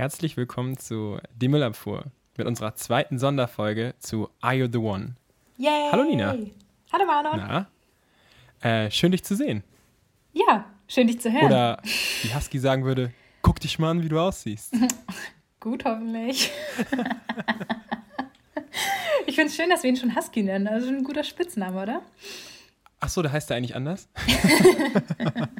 [0.00, 2.06] Herzlich willkommen zu Die Müllabfuhr
[2.38, 5.16] mit unserer zweiten Sonderfolge zu Are You the One?
[5.58, 5.90] Yay!
[5.92, 6.38] Hallo Nina.
[6.90, 7.36] Hallo Marlon.
[7.36, 7.68] Na?
[8.62, 9.62] Äh, schön dich zu sehen.
[10.32, 11.44] Ja, schön dich zu hören.
[11.44, 11.82] Oder
[12.22, 14.72] wie Husky sagen würde, guck dich mal an, wie du aussiehst.
[15.60, 16.50] Gut, hoffentlich.
[19.26, 20.66] ich finde es schön, dass wir ihn schon Husky nennen.
[20.66, 22.00] Also ein guter Spitzname, oder?
[23.00, 24.08] Ach so, der heißt ja eigentlich anders?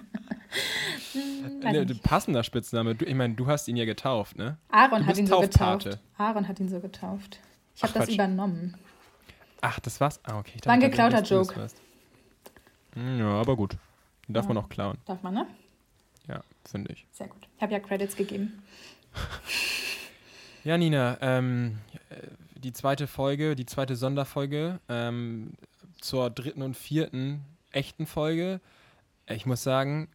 [1.15, 2.95] Weiß Ne, passender Spitzname.
[2.95, 4.57] Du, ich meine, du hast ihn ja getauft, ne?
[4.71, 5.91] Aaron hat ihn so Taufpate.
[5.91, 5.99] getauft.
[6.18, 7.41] Aaron hat ihn so getauft.
[7.75, 8.14] Ich habe das Quatsch.
[8.14, 8.77] übernommen.
[9.63, 10.21] Ach, das war's?
[10.25, 10.59] Ah, okay.
[10.65, 11.68] War ein geklauter Joke.
[12.95, 13.77] Hm, Ja, aber gut.
[14.27, 14.54] Den darf Ja.
[14.54, 14.99] man auch klauen.
[15.07, 15.46] Darf man, ne?
[16.29, 17.07] Ja, finde ich.
[17.13, 17.46] Sehr gut.
[17.57, 18.63] Ich habe ja Credits gegeben.
[20.63, 21.79] Ja, Nina, ähm,
[22.11, 22.17] äh,
[22.59, 25.54] die zweite Folge, die zweite Sonderfolge ähm,
[26.03, 27.40] zur dritten und vierten
[27.73, 28.61] echten Folge.
[29.25, 30.09] Äh, Ich muss sagen,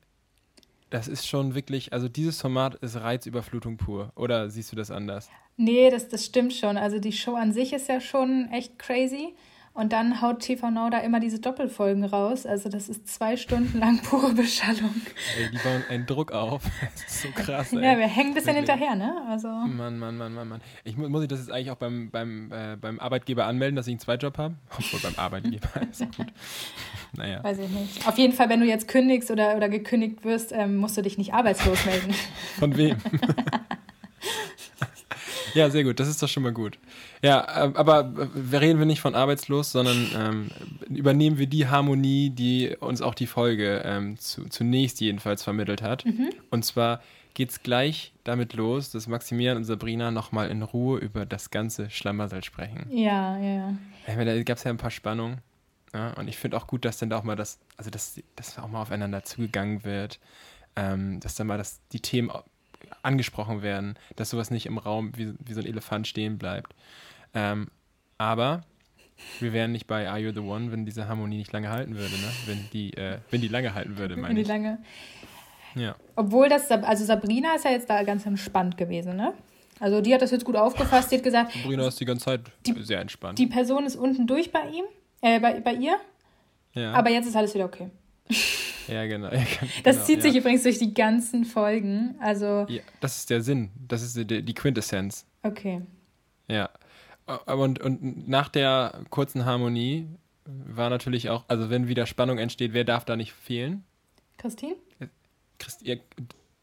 [0.95, 4.13] das ist schon wirklich, also dieses Format ist Reizüberflutung pur.
[4.15, 5.29] Oder siehst du das anders?
[5.57, 6.77] Nee, das, das stimmt schon.
[6.77, 9.35] Also die Show an sich ist ja schon echt crazy.
[9.75, 12.45] Und dann haut TV Now da immer diese Doppelfolgen raus.
[12.45, 14.95] Also das ist zwei Stunden lang pure Beschallung.
[15.37, 16.63] Ey, die bauen einen Druck auf.
[16.95, 17.83] Das ist so krass, ey.
[17.83, 18.71] Ja, wir hängen ein bisschen Wirklich.
[18.71, 19.13] hinterher, ne?
[19.27, 20.61] Also Mann, Mann, Mann, Mann, Mann.
[20.85, 23.87] Ich mu muss ich das jetzt eigentlich auch beim, beim, äh, beim Arbeitgeber anmelden, dass
[23.87, 24.55] ich einen Zweitjob habe?
[24.77, 26.27] Obwohl beim Arbeitgeber ist gut.
[27.17, 27.43] Naja.
[27.43, 28.07] weiß ich nicht.
[28.07, 31.17] Auf jeden Fall, wenn du jetzt kündigst oder, oder gekündigt wirst, ähm, musst du dich
[31.17, 32.13] nicht arbeitslos melden.
[32.59, 32.95] Von wem?
[35.55, 35.99] ja, sehr gut.
[35.99, 36.77] Das ist doch schon mal gut.
[37.23, 38.11] Ja, äh, aber
[38.51, 40.51] reden wir nicht von arbeitslos, sondern ähm,
[40.89, 46.05] übernehmen wir die Harmonie, die uns auch die Folge ähm, zu, zunächst jedenfalls vermittelt hat.
[46.51, 47.01] Und zwar
[47.33, 52.43] geht's gleich damit los, dass Maximilian und Sabrina nochmal in Ruhe über das ganze Schlamassel
[52.43, 52.87] sprechen.
[52.91, 54.25] ja, ja, ja.
[54.25, 55.39] Da gab es ja ein paar Spannungen.
[55.93, 58.59] Ja, und ich finde auch gut, dass dann da auch mal das, also dass, dass
[58.59, 60.19] auch mal aufeinander zugegangen wird,
[60.75, 62.29] ähm, dass dann mal das, die Themen
[63.01, 66.73] angesprochen werden, dass sowas nicht im Raum wie, wie so ein Elefant stehen bleibt.
[67.33, 67.67] Ähm,
[68.17, 68.63] aber
[69.39, 72.15] wir wären nicht bei Are You the One, wenn diese Harmonie nicht lange halten würde,
[72.15, 72.27] ne?
[72.47, 74.47] Wenn die, äh, wenn die lange halten würde, Wenn meine die ich.
[74.47, 74.79] lange.
[75.75, 75.95] Ja.
[76.15, 79.33] Obwohl das, also Sabrina ist ja jetzt da ganz entspannt gewesen, ne?
[79.79, 81.11] Also die hat das jetzt gut aufgefasst.
[81.11, 83.37] Die hat gesagt, Sabrina ist die ganze Zeit Die- sehr entspannt.
[83.39, 84.85] die Person ist unten durch bei ihm,
[85.21, 85.97] äh, bei, bei ihr,
[86.73, 86.93] ja.
[86.93, 87.89] aber jetzt ist alles wieder okay.
[88.87, 89.29] Ja, genau.
[89.33, 89.39] Ja,
[89.83, 90.21] Das genau, zieht ja.
[90.23, 92.15] sich übrigens durch die ganzen Folgen.
[92.19, 93.71] Also, Ja, das ist der Sinn.
[93.87, 95.25] Das ist die, die Quintessenz.
[95.43, 95.81] okay.
[96.47, 96.69] Ja.
[97.47, 100.07] Und, und nach der kurzen Harmonie
[100.45, 103.83] war natürlich auch, also wenn wieder Spannung entsteht, wer darf da nicht fehlen?
[104.37, 104.75] Christine?
[105.57, 106.01] Christ, ihr,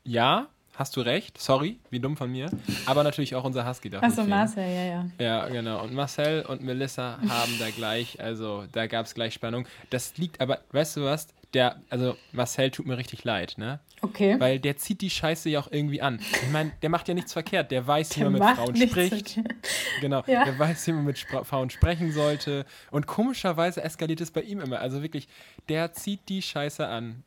[0.04, 0.46] ja,
[0.76, 1.40] hast du recht.
[1.40, 2.48] Sorry, wie dumm von mir.
[2.86, 4.38] Aber natürlich auch unser Husky darf Achso, nicht fehlen.
[4.38, 5.06] Marcel, ja, ja.
[5.18, 5.82] Ja, genau.
[5.82, 9.66] Und Marcel und Melissa haben da gleich, also da gab es gleich Spannung.
[9.90, 11.26] Das liegt aber, weißt du was?
[11.54, 13.80] Der, also Marcel tut mir richtig leid, ne?
[14.00, 14.40] Okay.
[14.40, 16.18] Weil der zieht die Scheiße ja auch irgendwie an.
[16.20, 17.70] Ich meine, der macht ja nichts verkehrt.
[17.70, 19.30] Der weiß, wie man mit Frauen spricht.
[19.32, 19.54] verkehrt.
[20.00, 20.44] Genau, Ja.
[20.44, 22.64] der weiß, wie man mit Spra Frauen sprechen sollte.
[22.90, 24.80] Und komischerweise eskaliert es bei ihm immer.
[24.80, 25.28] Also wirklich,
[25.68, 27.22] der zieht die Scheiße an.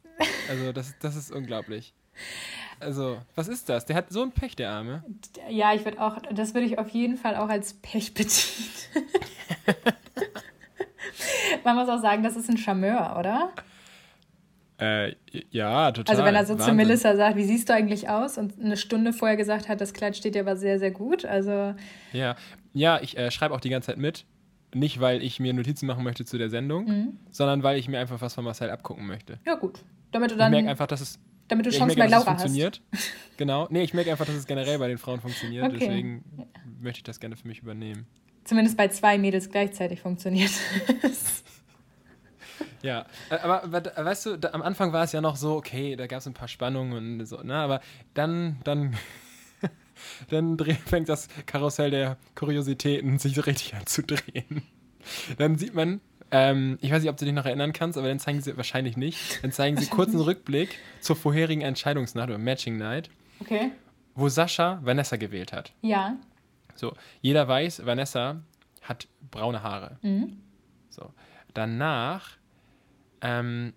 [0.49, 1.93] Also das, das ist unglaublich.
[2.79, 3.85] Also, was ist das?
[3.85, 5.03] Der hat so ein Pech, der Arme.
[5.49, 9.05] Ja, ich würde auch, das würde ich auf jeden Fall auch als Pech betiteln.
[11.63, 13.51] Man muss auch sagen, das ist ein Charmeur, oder?
[14.77, 15.13] Äh,
[15.51, 16.13] ja, total.
[16.15, 16.75] Also wenn er so zu Wahnsinn.
[16.75, 18.37] Melissa sagt, wie siehst du eigentlich aus?
[18.37, 21.23] Und eine Stunde vorher gesagt hat, das Kleid steht dir aber sehr, sehr gut.
[21.25, 21.73] Also
[22.11, 22.35] Ja,
[22.73, 24.25] ja ich äh, schreibe auch die ganze Zeit mit.
[24.73, 27.19] Nicht, weil ich mir Notizen machen möchte zu der Sendung, Mhm.
[27.31, 29.39] sondern weil ich mir einfach was von Marcel abgucken möchte.
[29.45, 29.79] ja gut.
[30.11, 32.15] Damit du Ich merke dann, einfach, dass es damit du Ja, ich Chancen merke, bei
[32.15, 32.41] dass es Laura hast.
[32.41, 32.81] funktioniert.
[33.37, 33.67] Genau.
[33.69, 35.63] Nee, ich merke einfach, dass es generell bei den Frauen funktioniert.
[35.65, 35.77] Okay.
[35.79, 36.23] Deswegen
[36.81, 38.07] möchte ich das gerne für mich übernehmen.
[38.43, 40.51] Zumindest bei zwei Mädels gleichzeitig funktioniert.
[42.85, 46.05] Ja, aber, aber weißt du, da, am Anfang war es ja noch so, okay, da
[46.07, 47.55] gab es ein paar Spannungen und so, ne?
[47.55, 47.81] Aber
[48.13, 48.95] dann, dann,
[50.29, 54.61] dann fängt das Karussell der Kuriositäten sich so richtig an zu drehen.
[55.37, 55.99] Dann sieht man,
[56.31, 58.97] ähm, ich weiß nicht, ob du dich noch erinnern kannst, aber dann zeigen sie wahrscheinlich
[58.97, 59.43] nicht.
[59.43, 63.09] Dann zeigen sie kurzen Rückblick zur vorherigen Entscheidungsnacht oder Matching Night,
[63.41, 63.71] Okay.
[64.15, 65.71] wo Sascha Vanessa gewählt hat.
[65.81, 66.15] Ja.
[66.75, 68.41] So, jeder weiß, Vanessa
[68.81, 69.97] hat braune Haare.
[70.01, 70.37] Mhm.
[70.89, 71.11] So.
[71.53, 72.31] Danach
[73.25, 73.73] ähm,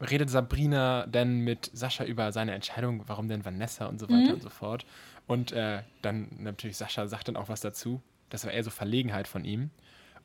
[0.00, 4.42] redet Sabrina dann mit Sascha über seine Entscheidung, warum denn Vanessa und so weiter und
[4.42, 4.84] so fort.
[5.26, 8.02] Und äh, dann natürlich Sascha sagt dann auch was dazu.
[8.28, 9.70] Das war eher so Verlegenheit von ihm.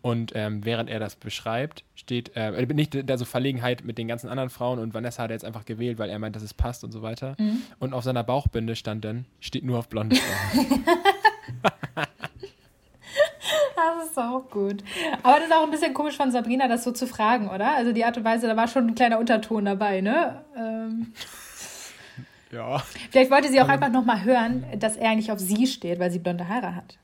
[0.02, 4.28] Und ähm, während er das beschreibt, steht, äh, nicht da so Verlegenheit mit den ganzen
[4.28, 6.84] anderen Frauen und Vanessa hat er jetzt einfach gewählt, weil er meint, dass es passt
[6.84, 7.38] und so weiter.
[7.80, 10.84] Und auf seiner Bauchbinde stand dann, steht nur auf blonde Frauen.
[14.00, 14.83] Das ist auch gut.
[15.24, 17.75] Aber das ist auch ein bisschen komisch von Sabrina, das so zu fragen, oder?
[17.75, 20.44] Also die Art und Weise, da war schon ein kleiner Unterton dabei, ne?
[20.57, 21.13] Ähm,
[22.51, 22.83] Ja.
[23.09, 26.19] Vielleicht wollte sie auch einfach nochmal hören, dass er eigentlich auf sie steht, weil sie
[26.19, 26.97] blonde Haare hat.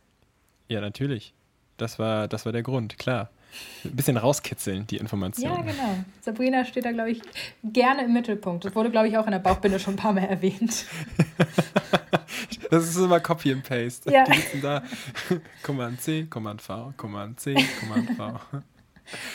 [0.67, 1.33] Ja, natürlich.
[1.77, 3.29] Das war, das war der Grund, klar.
[3.83, 5.49] Ein bisschen rauskitzeln, die Information.
[5.49, 6.03] Ja, genau.
[6.21, 7.21] Sabrina steht da, glaube ich,
[7.63, 8.63] gerne im Mittelpunkt.
[8.65, 10.85] Das wurde, glaube ich, auch in der Bauchbinde schon ein paar Mal erwähnt.
[12.69, 14.12] das ist immer Copy and Paste.
[14.12, 14.24] Ja.
[14.25, 14.83] Die sitzen da.
[15.63, 18.39] Command C, Command V, Command C, Command V.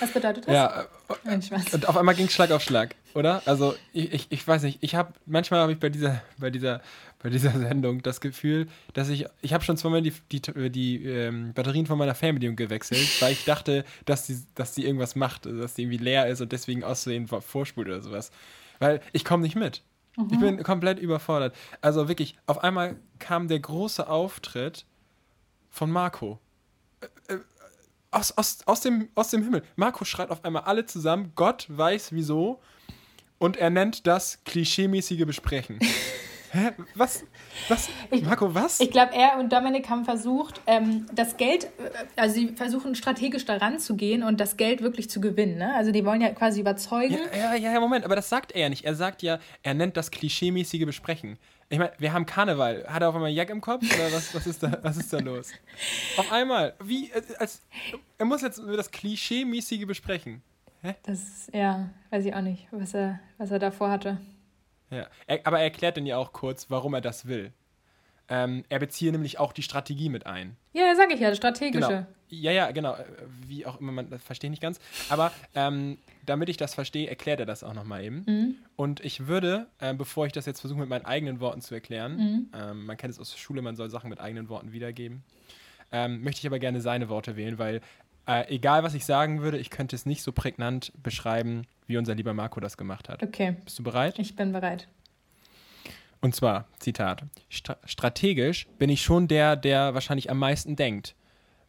[0.01, 0.55] Was bedeutet das?
[0.55, 0.87] Ja,
[1.25, 1.75] Ein Spaß.
[1.75, 3.43] und auf einmal ging Schlag auf Schlag, oder?
[3.45, 6.81] Also ich, ich, ich weiß nicht, ich habe manchmal habe ich bei dieser bei dieser
[7.21, 11.53] bei dieser Sendung das Gefühl, dass ich ich habe schon zweimal die die, die ähm,
[11.55, 15.75] Batterien von meiner Fernbedienung gewechselt, weil ich dachte, dass die dass die irgendwas macht, dass
[15.75, 18.31] die irgendwie leer ist und deswegen auszusehen vorspult oder sowas,
[18.79, 19.83] weil ich komme nicht mit.
[20.31, 21.57] Ich bin komplett überfordert.
[21.81, 24.87] Also wirklich, auf einmal kam der große Auftritt
[25.71, 26.39] von Marco
[28.15, 29.63] aus, aus, aus, dem, aus dem Himmel.
[29.77, 32.61] Marco schreit auf einmal alle zusammen, Gott weiß wieso,
[33.39, 35.79] und er nennt das klischeemäßige Besprechen.
[36.55, 36.71] Hä?
[36.95, 37.25] Was?
[37.69, 37.89] Was?
[38.13, 38.79] Ich- Marco, was?
[38.79, 41.69] Ich glaube, er und Dominik haben versucht, ähm, das Geld, äh,
[42.15, 45.59] also sie versuchen strategisch daran zu gehen und das Geld wirklich zu gewinnen.
[45.59, 45.75] Ne?
[45.75, 47.19] Also die wollen ja quasi überzeugen.
[47.37, 48.85] ja, ja, ja, Moment, aber das sagt er ja nicht.
[48.85, 51.39] Er sagt ja, er nennt das klischeemäßige Besprechen.
[51.71, 52.85] Ich meine, wir haben Karneval.
[52.87, 55.19] Hat er auf einmal Jack im Kopf oder was, was, ist, da, was ist da
[55.19, 55.51] los?
[56.19, 57.63] Auf einmal, wie, äh, als,
[58.17, 60.41] er muss jetzt über das klischeemäßige besprechen.
[61.03, 64.19] Das ist, ja, weiß ich auch nicht, was er, was er davor hatte.
[64.95, 67.53] Ja, er, aber er erklärt dann ja auch kurz, warum er das will.
[68.29, 70.57] Ähm, er beziehe nämlich auch die Strategie mit ein.
[70.73, 71.87] Ja, sag ich ja, das strategische.
[71.87, 72.07] Genau.
[72.31, 72.95] Ja, ja, genau.
[72.95, 73.05] Äh,
[73.47, 74.81] Wie auch immer man das verstehe ich nicht ganz.
[75.11, 78.25] Aber ähm, damit ich das verstehe, erklärt er das auch nochmal eben.
[78.27, 78.55] Mhm.
[78.77, 82.17] Und ich würde, äh, bevor ich das jetzt versuche mit meinen eigenen Worten zu erklären,
[82.17, 82.49] Mhm.
[82.59, 85.23] ähm, man kennt es aus der Schule, man soll Sachen mit eigenen Worten wiedergeben,
[85.93, 87.83] ähm, möchte ich aber gerne seine Worte wählen, weil
[88.27, 92.15] äh, egal was ich sagen würde, ich könnte es nicht so prägnant beschreiben, wie unser
[92.15, 93.23] lieber Marco das gemacht hat.
[93.23, 94.19] Okay, Bist du bereit?
[94.19, 94.89] ich bin bereit.
[96.21, 101.15] Und zwar, Zitat, "Stra strategisch bin ich schon der, der wahrscheinlich am meisten denkt,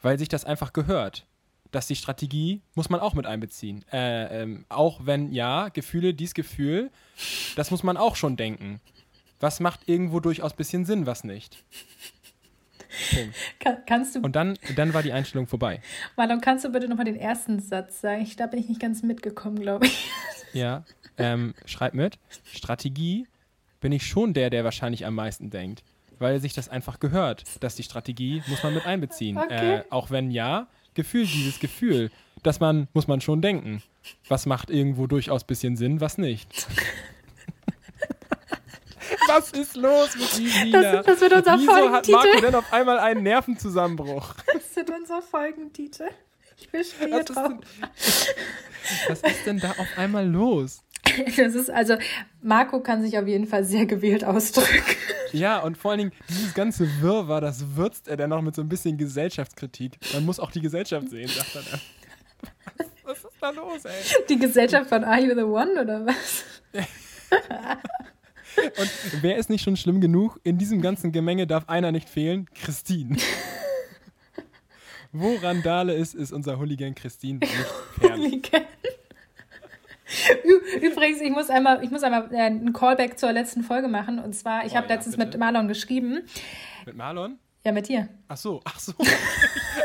[0.01, 1.25] weil sich das einfach gehört.
[1.71, 3.83] Dass die Strategie muss man auch mit einbeziehen.
[3.91, 6.89] Äh, ähm, auch wenn, ja, Gefühle, dies Gefühl,
[7.57, 8.79] das muss man auch schon denken.
[9.41, 11.65] Was macht irgendwo durchaus ein bisschen Sinn, was nicht.
[13.59, 15.81] Kann, kannst du, Und dann, dann war die Einstellung vorbei.
[16.15, 18.21] Marlon, kannst du bitte nochmal den ersten Satz sagen?
[18.21, 20.09] Ich, da bin ich nicht ganz mitgekommen, glaube ich.
[20.53, 20.85] Ja,
[21.17, 22.17] ähm, schreib mit.
[22.45, 23.27] Strategie
[23.81, 25.83] bin ich schon der, der wahrscheinlich am meisten denkt.
[26.17, 29.37] Weil sich das einfach gehört, dass die Strategie muss man mit einbeziehen.
[29.37, 29.79] Okay.
[29.79, 32.09] Äh, auch wenn ja, Gefühl, dieses Gefühl,
[32.41, 33.83] dass man, muss man schon denken.
[34.29, 36.67] Was macht irgendwo durchaus ein bisschen Sinn, was nicht.
[39.35, 40.81] was ist los mit ihm, Nina?
[40.93, 42.11] Das- das wird unser Wieso hat Folgentitel.
[42.15, 44.33] Marco denn auf einmal einen Nervenzusammenbruch?
[44.53, 46.09] Das wird unser Folgentitel.
[46.57, 47.53] Ich bestehe drauf.
[49.07, 50.81] was ist denn da auf einmal los?
[51.37, 51.95] Das ist also,
[52.41, 54.83] Marco kann sich auf jeden Fall sehr gewählt ausdrücken.
[55.31, 58.61] Ja, und vor allen Dingen, dieses ganze Wirrwarr, das würzt er dann noch mit so
[58.61, 59.97] ein bisschen Gesellschaftskritik.
[60.13, 61.81] Man muss auch die Gesellschaft sehen, sagt er dann.
[62.77, 64.25] Was, was ist da los, ey?
[64.29, 66.43] Die Gesellschaft von Are You the One oder was?
[68.57, 68.91] Und
[69.21, 70.39] wer ist nicht schon schlimm genug?
[70.43, 73.17] In diesem ganzen Gemenge darf einer nicht fehlen, Christine.
[75.11, 77.53] Wo Randale ist, ist unser Hooligan Christine nicht
[77.99, 78.19] fern.
[78.19, 78.63] Hooligan.
[80.81, 84.19] Übrigens, ich muss einmal, ich muss einmal äh, einen Callback zur letzten Folge machen.
[84.19, 85.29] Und zwar, ich Oh habe ja, letztens bitte.
[85.29, 86.19] mit Marlon geschrieben.
[86.85, 87.39] Mit Marlon?
[87.65, 88.07] Ja, mit dir.
[88.27, 88.93] Ach so, ach so.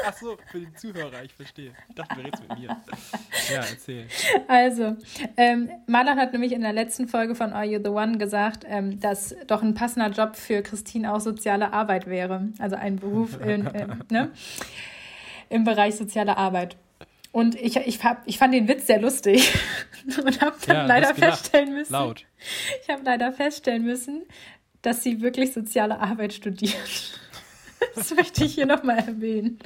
[0.07, 1.73] Ach so, für die Zuhörer, ich verstehe.
[1.89, 2.69] Ich dachte, du redest mit mir.
[3.53, 4.07] Ja, erzähl.
[4.49, 4.97] Also,
[5.37, 8.99] ähm, Marlon hat nämlich in der letzten Folge von Are You the One gesagt, ähm,
[9.01, 12.49] dass doch ein passender Job für Christine auch soziale Arbeit wäre.
[12.59, 14.31] Also ein Beruf in, äh, ne?
[15.51, 16.77] im Bereich soziale Arbeit.
[17.33, 19.55] Und ich, ich, hab, ich fand den Witz sehr lustig
[20.25, 22.25] und habe dann Ja, leider feststellen müssen, Laut.
[22.83, 24.23] ich habe leider feststellen müssen,
[24.83, 27.19] dass sie wirklich soziale Arbeit studiert.
[27.95, 29.59] Das möchte ich hier nochmal erwähnen.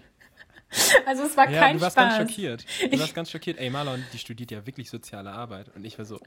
[1.07, 2.17] Also es war Ja, kein du warst Spaß.
[2.19, 2.65] ganz schockiert.
[2.91, 3.59] Du warst ganz schockiert.
[3.59, 5.69] Ey, Marlon, die studiert ja wirklich soziale Arbeit.
[5.77, 6.19] Und ich war so,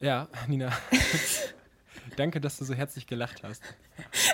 [0.00, 0.70] ja, Nina,
[2.16, 3.62] danke, dass du so herzlich gelacht hast.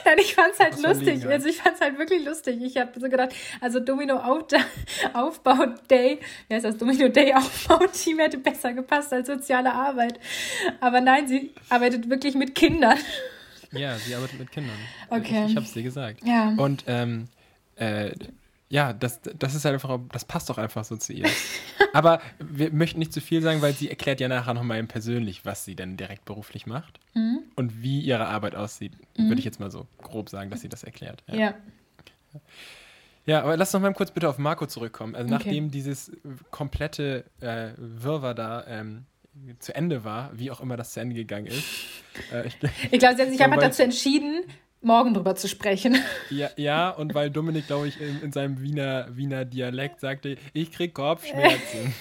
[0.05, 1.27] Nein, ich fand's halt lustig.
[1.27, 2.61] Also ich fand's halt wirklich lustig.
[2.63, 4.45] Ich habe so gedacht, also Domino Auf
[5.15, 6.77] Aufbau Day, wie heißt das?
[6.77, 10.21] Domino Day Aufbau Team hätte besser gepasst als soziale Arbeit.
[10.81, 12.99] Aber nein, sie arbeitet wirklich mit Kindern.
[13.77, 14.77] Ja, sie arbeitet mit Kindern.
[15.11, 15.45] Okay.
[15.47, 16.21] Ich, ich hab's dir gesagt.
[16.25, 16.55] Ja.
[16.57, 17.27] Und ähm,
[17.77, 18.13] äh,
[18.71, 21.29] ja, das, das ist halt einfach, das passt doch einfach so zu ihr.
[21.93, 25.45] Aber wir möchten nicht zu viel sagen, weil sie erklärt ja nachher nochmal eben persönlich,
[25.45, 27.41] was sie denn direkt beruflich macht Mhm.
[27.55, 28.93] und wie ihre Arbeit aussieht.
[29.17, 31.23] Würde ich jetzt mal so grob sagen, dass sie das erklärt.
[31.29, 31.55] Ja, Ja.
[33.27, 35.15] ja aber lass noch mal kurz bitte auf Marco zurückkommen.
[35.15, 35.45] Also Okay.
[35.45, 36.11] nachdem dieses
[36.51, 39.05] komplette äh, Wirrwarr da ähm,
[39.59, 41.65] zu Ende war, wie auch immer das zu Ende gegangen ist.
[42.33, 42.57] Äh, ich,
[42.91, 44.45] ich glaube, sie haben sich einfach dazu entschieden,
[44.85, 45.97] morgen drüber zu sprechen.
[46.31, 50.73] Ja, ja und weil Dominik, glaube ich, in, in, seinem Wiener, Wiener Dialekt sagte, ich
[50.73, 51.95] krieg Kopfschmerzen.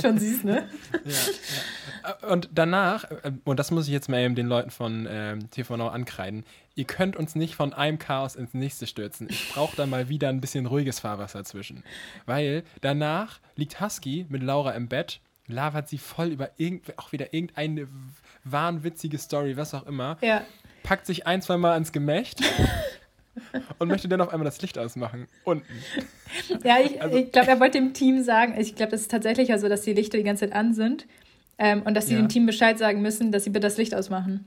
[0.00, 0.68] Schon süß, ne?
[1.04, 2.28] Ja, ja.
[2.28, 5.76] Und danach, äh, und das muss ich jetzt mal eben den Leuten von ähm, TV
[5.76, 9.28] Now ankreiden, ihr könnt uns nicht von einem Chaos ins nächste stürzen.
[9.30, 11.84] Ich brauche da mal wieder ein bisschen ruhiges Fahrwasser zwischen.
[12.26, 15.20] Weil danach liegt Husky mit Laura im Bett,
[15.52, 17.88] labert sie voll über irgend, auch wieder irgendeine
[18.44, 20.18] wahnwitzige Story, was auch immer.
[20.20, 20.42] Ja
[20.82, 22.40] packt sich ein, zwei Mal ans Gemächt
[23.78, 25.26] und möchte dann auf einmal das Licht ausmachen.
[25.44, 25.66] Unten.
[26.64, 29.48] Ja, ich, also, ich glaube, er wollte dem Team sagen, ich glaube, es ist tatsächlich
[29.48, 31.06] ja so, dass die Lichter die ganze Zeit an sind
[31.58, 32.20] ähm, und dass sie ja.
[32.20, 34.46] dem Team Bescheid sagen müssen, dass sie bitte das Licht ausmachen.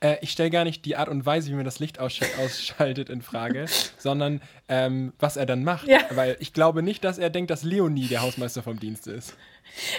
[0.00, 3.08] Äh, ich stelle gar nicht die Art und Weise, wie man das Licht aussch ausschaltet,
[3.08, 3.66] in Frage,
[3.98, 5.88] sondern ähm, was er dann macht.
[5.88, 6.00] Ja.
[6.10, 9.36] Weil ich glaube nicht, dass er denkt, dass Leonie der Hausmeister vom Dienst ist.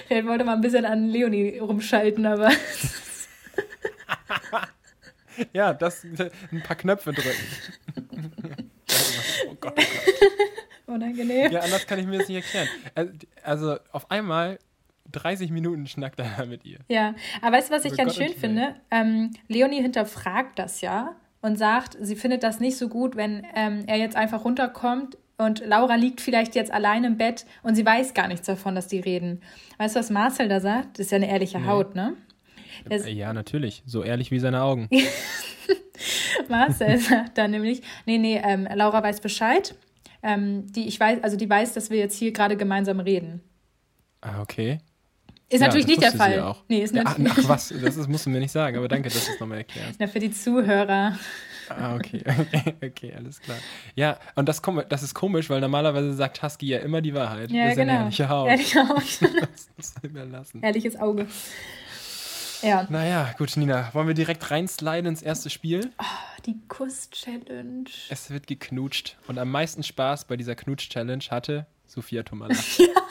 [0.08, 2.52] Vielleicht wollte man ein bisschen an Leonie rumschalten, aber.
[5.54, 7.30] Ja, das ein paar Knöpfe drücken.
[9.50, 9.80] oh Gott, oh Gott.
[10.86, 11.52] Unangenehm.
[11.52, 13.20] Ja, anders kann ich mir das nicht erklären.
[13.44, 14.60] Also auf einmal
[15.12, 16.80] 30 Minuten schnackt er mit ihr.
[16.90, 18.76] Ja, aber weißt du, was ich oh ganz Gott schön finde?
[18.92, 23.84] Ähm, Leonie hinterfragt das ja und sagt, sie findet das nicht so gut, wenn ähm,
[23.88, 28.14] er jetzt einfach runterkommt und Laura liegt vielleicht jetzt allein im Bett und sie weiß
[28.14, 29.42] gar nichts davon, dass die reden.
[29.78, 31.00] Weißt du, was Marcel da sagt?
[31.00, 31.68] Das ist ja eine ehrliche nee.
[31.68, 32.16] Haut, ne?
[32.90, 33.84] Das ja, natürlich.
[33.86, 34.90] So ehrlich wie seine Augen.
[36.50, 39.76] Marcel sagt dann nämlich, nee, nee, ähm, Laura weiß Bescheid.
[40.24, 43.42] Ähm, die, ich weiß, also die weiß, dass wir jetzt hier gerade gemeinsam reden.
[44.22, 44.80] Ah, okay.
[45.50, 46.40] Ist ja, natürlich nicht der Fall.
[46.40, 46.64] Auch.
[46.70, 49.10] Nee, ist ja, ach, ach, was, das ist, musst du mir nicht sagen, aber danke,
[49.10, 50.00] dass du es nochmal erklärst.
[50.00, 51.18] Na, für die Zuhörer.
[51.78, 52.24] Ah, okay.
[52.54, 53.58] okay, okay, alles klar.
[53.96, 57.52] Ja, und das, das ist komisch, weil normalerweise sagt Husky ja immer die Wahrheit.
[57.52, 57.94] Ja, das genau.
[57.94, 58.50] Ehrliche Haut.
[58.50, 60.62] Ehrliche Haut.
[60.62, 61.28] Ehrliches Auge.
[62.62, 62.86] Ja.
[62.90, 65.92] Naja, gut, Nina, wollen wir direkt reinsliden ins erste Spiel?
[65.98, 67.90] Oh, die Kuss-Challenge.
[68.10, 69.18] Es wird geknutscht.
[69.28, 72.56] Und am meisten Spaß bei dieser Knutsch-Challenge hatte Sophia Tomala.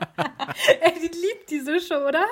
[0.80, 2.24] Ey, die liebt diese Show, oder?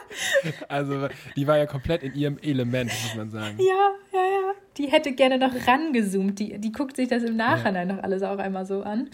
[0.68, 3.58] Also, die war ja komplett in ihrem Element, muss man sagen.
[3.58, 4.52] Ja, ja, ja.
[4.76, 6.38] Die hätte gerne noch rangezoomt.
[6.38, 7.96] Die, die guckt sich das im Nachhinein ja.
[7.96, 9.10] noch alles auch einmal so an.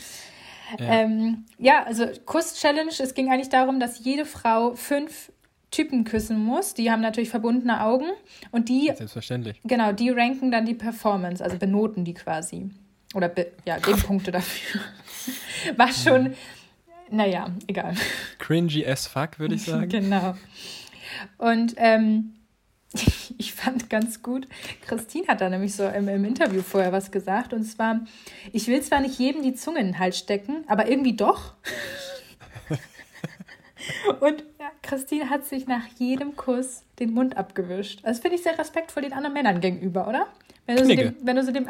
[0.78, 5.32] Ja, ähm, ja also Kuss-Challenge, es ging eigentlich darum, dass jede Frau fünf
[5.70, 6.74] Typen küssen muss.
[6.74, 8.06] Die haben natürlich verbundene Augen
[8.52, 8.92] und die.
[8.94, 9.60] Selbstverständlich.
[9.64, 12.70] Genau, die ranken dann die Performance, also benoten die quasi.
[13.14, 14.80] Oder be, ja, geben Punkte dafür.
[15.76, 16.34] War schon,
[17.10, 17.94] naja, egal.
[18.38, 19.88] Cringy as fuck, würde ich sagen.
[19.88, 20.36] genau.
[21.38, 22.34] Und ähm,
[23.38, 24.46] ich fand ganz gut,
[24.86, 27.52] Christine hat da nämlich so im, im, Interview vorher was gesagt.
[27.52, 28.00] Und zwar,
[28.52, 31.54] ich will zwar nicht jedem die Zunge in den Hals stecken, aber irgendwie doch.
[34.20, 38.00] Und ja, Christine hat sich nach jedem Kuss den Mund abgewischt.
[38.02, 40.26] Das finde ich sehr respektvoll den anderen Männern gegenüber, oder?
[40.66, 41.66] Wenn du, so dem, wenn du so dem.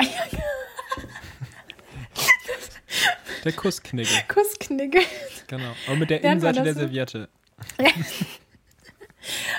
[3.44, 4.10] Der Kussknigge.
[4.28, 5.00] Kussknigge.
[5.46, 5.72] Genau.
[5.90, 7.28] Und mit der Innenseite der Serviette.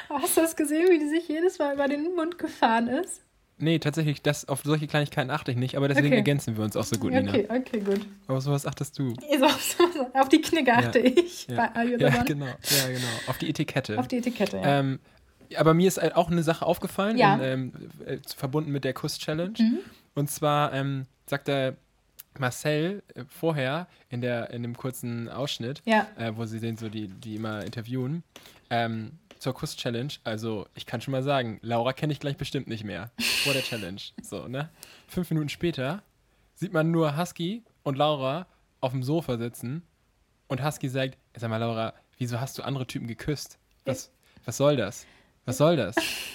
[0.09, 3.21] Hast du das gesehen, wie die sich jedes Mal über den Mund gefahren ist?
[3.57, 6.17] Nee, tatsächlich, das, auf solche Kleinigkeiten achte ich nicht, aber deswegen okay.
[6.17, 7.31] ergänzen wir uns auch so gut, Nina.
[7.31, 8.01] Okay, okay, gut.
[8.27, 9.13] Aber sowas achtest du.
[10.13, 11.47] auf die Knigge achte ja, ich.
[11.47, 13.07] Ja, bei ja genau, ja, genau.
[13.27, 13.97] Auf die Etikette.
[13.97, 14.79] Auf die Etikette, ja.
[14.79, 14.99] Ähm,
[15.55, 17.35] aber mir ist halt auch eine Sache aufgefallen, ja.
[17.35, 17.73] in, ähm,
[18.05, 19.53] äh, verbunden mit der Kuss-Challenge.
[19.57, 19.79] Mhm.
[20.15, 21.77] Und zwar ähm, sagt der
[22.39, 26.07] Marcel äh, vorher in, der, in dem kurzen Ausschnitt, ja.
[26.17, 28.23] äh, wo sie den so die, die immer interviewen,
[28.69, 30.13] ähm, zur Kuss-Challenge.
[30.23, 33.11] Also, ich kann schon mal sagen, Laura kenne ich gleich bestimmt nicht mehr.
[33.43, 34.01] Vor der Challenge.
[34.21, 34.69] So, ne?
[35.07, 36.01] Fünf Minuten später
[36.55, 38.47] sieht man nur Husky und Laura
[38.81, 39.83] auf dem Sofa sitzen
[40.47, 43.59] und Husky sagt: Sag mal, Laura, wieso hast du andere Typen geküsst?
[43.85, 44.11] Was,
[44.45, 45.05] was soll das?
[45.45, 45.95] Was soll das?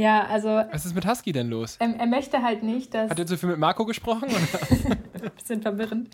[0.00, 0.48] Ja, also.
[0.48, 1.76] Was ist mit Husky denn los?
[1.78, 3.10] Ähm, er möchte halt nicht, dass.
[3.10, 4.28] Hat er zu viel mit Marco gesprochen?
[4.30, 6.08] Ein bisschen verwirrend.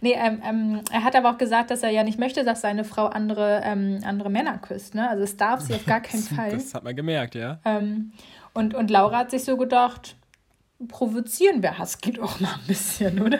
[0.00, 2.82] Nee, ähm, ähm, er hat aber auch gesagt, dass er ja nicht möchte, dass seine
[2.82, 4.96] Frau andere, ähm, andere Männer küsst.
[4.96, 5.08] Ne?
[5.08, 6.50] Also es darf sie auf gar keinen Fall.
[6.50, 7.60] Das hat man gemerkt, ja.
[7.64, 8.12] Ähm,
[8.52, 10.16] und, und Laura hat sich so gedacht,
[10.88, 13.38] provozieren wir Husky doch mal ein bisschen, oder?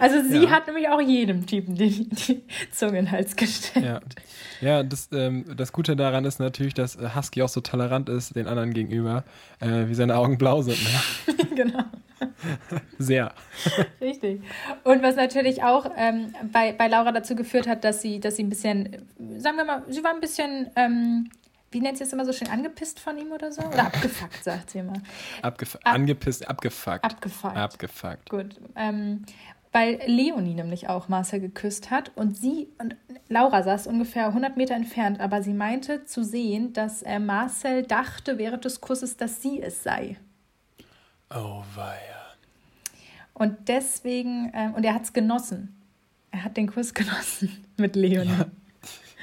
[0.00, 0.50] Also sie ja.
[0.50, 3.84] hat nämlich auch jedem Typen die, die Zunge in den Hals gestellt.
[3.84, 4.00] Ja,
[4.60, 8.46] ja das, ähm, das Gute daran ist natürlich, dass Husky auch so tolerant ist den
[8.46, 9.24] anderen gegenüber,
[9.60, 10.78] äh, wie seine Augen blau sind.
[10.82, 11.34] Ne?
[11.54, 11.84] genau.
[12.98, 13.34] Sehr.
[14.00, 14.42] Richtig.
[14.84, 18.44] Und was natürlich auch ähm, bei, bei Laura dazu geführt hat, dass sie, dass sie
[18.44, 21.30] ein bisschen, sagen wir mal, sie war ein bisschen ähm,
[21.74, 23.60] wie nennt sie es immer so schön, angepisst von ihm oder so?
[23.62, 24.94] Oder abgefuckt, sagt sie immer.
[25.42, 27.04] Abgef Ab angepisst, abgefuckt.
[27.04, 27.56] Abgefuckt.
[27.56, 28.30] Abgefuckt.
[28.30, 28.60] Gut.
[28.76, 29.24] Ähm,
[29.74, 32.94] weil Leonie nämlich auch Marcel geküsst hat und sie und
[33.28, 38.38] Laura saß ungefähr 100 Meter entfernt, aber sie meinte zu sehen, dass äh, Marcel dachte
[38.38, 40.16] während des Kusses, dass sie es sei.
[41.28, 41.96] Oh, weia.
[43.32, 45.74] Und deswegen, äh, und er hat es genossen.
[46.30, 48.30] Er hat den Kuss genossen mit Leonie.
[48.30, 48.46] Ja,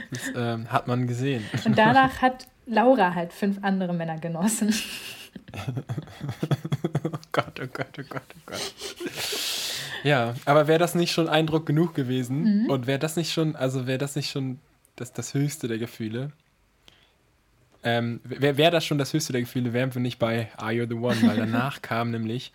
[0.09, 1.45] das ähm, hat man gesehen.
[1.63, 4.73] Und danach hat Laura halt fünf andere Männer genossen.
[7.03, 8.73] oh Gott, oh Gott, oh Gott, oh Gott.
[10.03, 12.63] Ja, aber wäre das nicht schon Eindruck genug gewesen?
[12.63, 12.69] Mhm.
[12.69, 14.59] Und wäre das nicht schon, also wäre das nicht schon
[14.95, 16.31] das, das höchste der Gefühle?
[17.83, 20.85] Ähm, wäre wär das schon das höchste der Gefühle, wären wir nicht bei Are You
[20.87, 22.53] the One, weil danach kam nämlich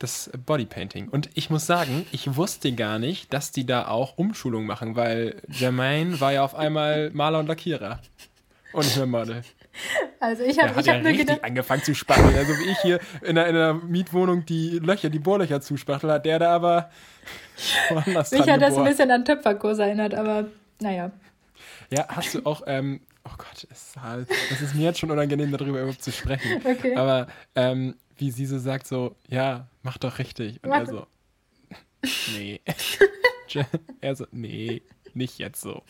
[0.00, 1.08] das Bodypainting.
[1.08, 5.42] Und ich muss sagen, ich wusste gar nicht, dass die da auch Umschulung machen, weil
[5.48, 8.00] Jermaine war ja auf einmal Maler und Lackierer
[8.72, 9.42] und nicht mehr Model.
[10.20, 12.36] Also ich habe ich ja hab richtig gedacht, angefangen zu spachteln.
[12.36, 16.26] Also wie ich hier in einer, in einer, Mietwohnung die Löcher, die Bohrlöcher zuspachtel, hat
[16.26, 16.90] der da aber
[17.88, 20.46] woanders Mich hat das ein bisschen an Töpferkurs erinnert, aber
[20.78, 21.10] naja.
[21.90, 25.50] Ja, hast du auch, ähm, oh Gott, es halt, das ist mir jetzt schon unangenehm,
[25.50, 26.60] darüber überhaupt zu sprechen.
[26.64, 26.94] Okay.
[26.96, 30.62] Aber ähm, wie sie so sagt, so, ja, mach doch richtig.
[30.62, 31.06] Und mach er so,
[32.36, 32.60] nee.
[34.02, 34.82] er so, nee,
[35.14, 35.82] nicht jetzt so.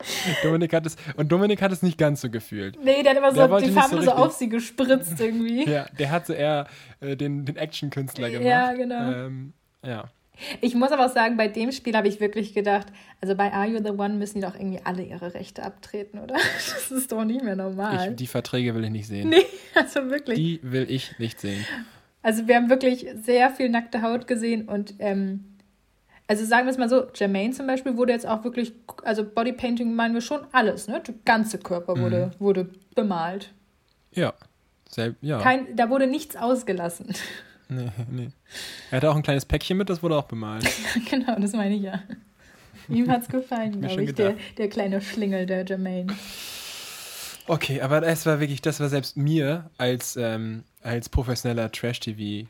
[0.42, 2.78] Dominik hat es, und Dominik hat es nicht ganz so gefühlt.
[2.82, 5.64] Nee, der hat immer so die Farbe so, so, auf sie gespritzt irgendwie.
[5.70, 6.66] ja, der hat so eher
[7.00, 8.46] äh, den, den Action-Künstler gemacht.
[8.46, 9.12] Ja, genau.
[9.12, 9.52] Ähm,
[9.84, 10.08] ja.
[10.60, 12.86] Ich muss aber auch sagen, bei dem Spiel habe ich wirklich gedacht,
[13.20, 16.36] also bei Are You the One müssen die doch irgendwie alle ihre Rechte abtreten, oder?
[16.54, 18.10] Das ist doch nicht mehr normal.
[18.10, 19.30] Ich, die Verträge will ich nicht sehen.
[19.30, 20.36] Nee, also wirklich.
[20.36, 21.64] Die will ich nicht sehen.
[22.22, 25.57] Also wir haben wirklich sehr viel nackte Haut gesehen und ähm,
[26.28, 29.94] also sagen wir es mal so, Jermaine zum Beispiel wurde jetzt auch wirklich, also Bodypainting
[29.94, 31.02] meinen wir schon alles, ne?
[31.04, 32.40] Der ganze Körper wurde, mhm.
[32.40, 33.52] wurde bemalt.
[34.12, 34.34] Ja.
[34.90, 35.40] Selb, ja.
[35.40, 37.08] Kein, da wurde nichts ausgelassen.
[37.70, 38.30] Nee, nee.
[38.90, 40.66] Er hatte auch ein kleines Päckchen mit, das wurde auch bemalt.
[41.10, 42.02] genau, das meine ich ja.
[42.88, 46.16] Ihm hat es gefallen, glaube ich, der, der kleine Schlingel, der Jermaine.
[47.46, 52.48] Okay, aber das war wirklich, das war selbst mir als, ähm, als professioneller Trash-TV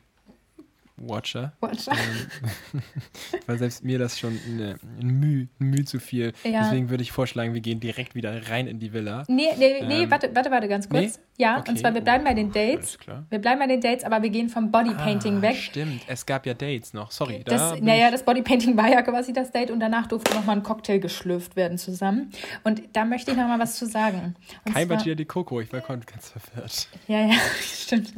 [1.01, 1.53] Watcher.
[1.61, 1.93] Watcher.
[1.93, 2.83] Ähm,
[3.47, 6.33] weil selbst mir das schon eine, ein, Müh, ein Müh zu viel.
[6.45, 6.63] Ja.
[6.63, 9.25] Deswegen würde ich vorschlagen, wir gehen direkt wieder rein in die Villa.
[9.29, 11.19] Nee, nee, nee ähm, warte, warte, warte, ganz kurz.
[11.19, 11.45] Nee?
[11.45, 11.71] Ja, okay.
[11.71, 12.99] und zwar, wir bleiben bei den Dates.
[13.31, 15.57] Wir bleiben bei den Dates, aber wir gehen vom Bodypainting ah, weg.
[15.57, 17.11] Stimmt, es gab ja Dates noch.
[17.11, 17.43] Sorry.
[17.45, 20.63] Da das, naja, das Bodypainting war ja quasi das Date und danach durfte nochmal ein
[20.63, 22.31] Cocktail geschlürft werden zusammen.
[22.65, 24.35] Und da möchte ich nochmal was zu sagen.
[24.65, 26.89] Und Kein Batida die Coco, ich war ganz verwirrt.
[27.07, 28.13] Ja, ja, stimmt.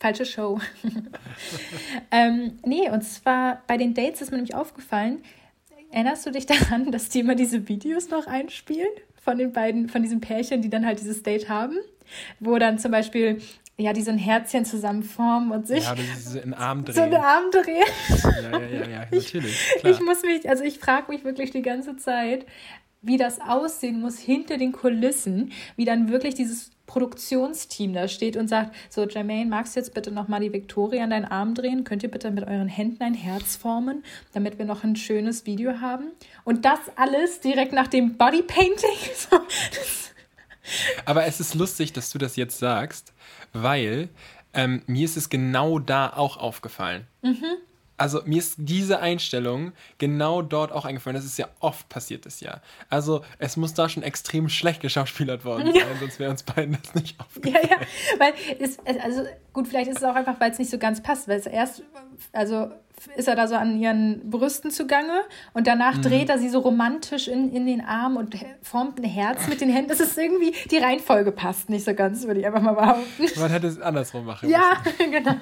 [0.00, 0.58] Falsche Show.
[2.10, 5.22] ähm, nee, und zwar bei den Dates ist mir nämlich aufgefallen,
[5.90, 8.88] erinnerst du dich daran, dass die immer diese Videos noch einspielen
[9.22, 11.76] von den beiden, von diesen Pärchen, die dann halt dieses Date haben?
[12.40, 13.40] Wo dann zum Beispiel
[13.76, 16.94] ja, die so ein Herzchen zusammenformen und sich ja, das in Arm drehen.
[16.94, 17.86] so einen Arm drehen.
[18.08, 19.58] Ja, ja, ja, ja natürlich.
[19.78, 19.92] Klar.
[19.92, 22.46] Ich muss mich, also ich frage mich wirklich die ganze Zeit,
[23.02, 28.48] wie das aussehen muss hinter den Kulissen, wie dann wirklich dieses Produktionsteam da steht und
[28.48, 31.84] sagt, so Jermaine, magst du jetzt bitte nochmal die Victoria an deinen Arm drehen?
[31.84, 35.80] Könnt ihr bitte mit euren Händen ein Herz formen, damit wir noch ein schönes Video
[35.80, 36.10] haben?
[36.42, 38.98] Und das alles direkt nach dem Bodypainting.
[41.04, 43.12] Aber es ist lustig, dass du das jetzt sagst,
[43.52, 44.08] weil
[44.52, 47.06] ähm, mir ist es genau da auch aufgefallen.
[47.22, 47.56] Mhm
[48.00, 51.16] also mir ist diese Einstellung genau dort auch eingefallen.
[51.16, 52.62] Das ist ja oft passiert das ja.
[52.88, 55.84] Also es muss da schon extrem schlecht geschauspielert worden sein, ja.
[56.00, 57.68] sonst wäre uns beiden das nicht aufgefallen.
[57.68, 57.86] Ja, ja,
[58.18, 61.28] weil es, also gut, vielleicht ist es auch einfach, weil es nicht so ganz passt,
[61.28, 61.82] weil es erst,
[62.32, 62.70] also
[63.16, 65.20] ist er da so an ihren Brüsten zugange
[65.52, 66.02] und danach mhm.
[66.02, 69.70] dreht er sie so romantisch in, in den Arm und formt ein Herz mit den
[69.70, 69.88] Händen.
[69.88, 73.40] Das ist irgendwie, die Reihenfolge passt nicht so ganz, würde ich einfach mal behaupten.
[73.40, 75.36] Man hätte es andersrum machen Ja, genau.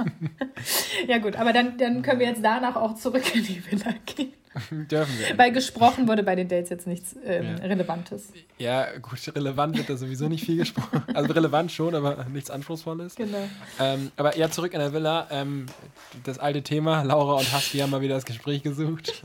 [1.06, 4.32] Ja gut, aber dann, dann können wir jetzt danach auch zurück in die Villa gehen.
[4.70, 5.38] Dürfen wir.
[5.38, 7.66] Weil gesprochen wurde bei den Dates jetzt nichts ähm, ja.
[7.66, 8.32] Relevantes.
[8.58, 11.02] Ja, gut, relevant wird da sowieso nicht viel gesprochen.
[11.14, 13.16] Also relevant schon, aber nichts Anspruchsvolles.
[13.16, 13.48] Genau.
[13.80, 15.26] Ähm, aber ja, zurück in der Villa.
[15.30, 15.66] Ähm,
[16.24, 19.22] das alte Thema, Laura und Husky haben mal wieder das Gespräch gesucht.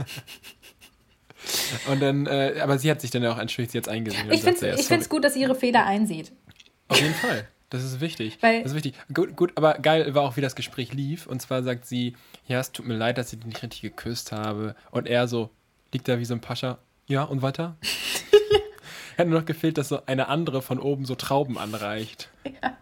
[1.88, 4.32] Und dann, äh, aber sie hat sich dann ja auch entschuldigt, sie jetzt eingesehen.
[4.32, 6.32] Ich finde es ja, gut, dass sie ihre Fehler einsieht.
[6.88, 7.48] Auf jeden Fall.
[7.74, 8.38] Das ist wichtig.
[8.42, 8.94] Weil das ist wichtig.
[9.14, 11.26] Gut, gut, aber geil war auch, wie das Gespräch lief.
[11.26, 14.32] Und zwar sagt sie, ja, es tut mir leid, dass ich dich nicht richtig geküsst
[14.32, 14.76] habe.
[14.92, 15.50] Und er so,
[15.94, 16.80] liegt da wie so ein Pascha.
[17.08, 17.78] Ja, und weiter?
[19.16, 22.30] Hätte nur noch gefehlt, dass so eine andere von oben so Trauben anreicht.
[22.46, 22.78] Ja.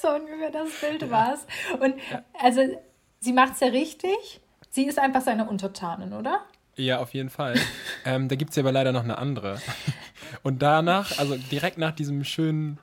[0.00, 1.10] so ungefähr das Bild ja.
[1.10, 1.46] war es.
[1.80, 2.22] Und ja.
[2.40, 2.62] also,
[3.20, 4.40] sie macht es ja richtig.
[4.70, 6.44] Sie ist einfach seine Untertanin, oder?
[6.76, 7.54] Ja, auf jeden Fall.
[8.04, 9.60] ähm, da gibt es ja aber leider noch eine andere.
[10.42, 12.78] Und danach, also direkt nach diesem schönen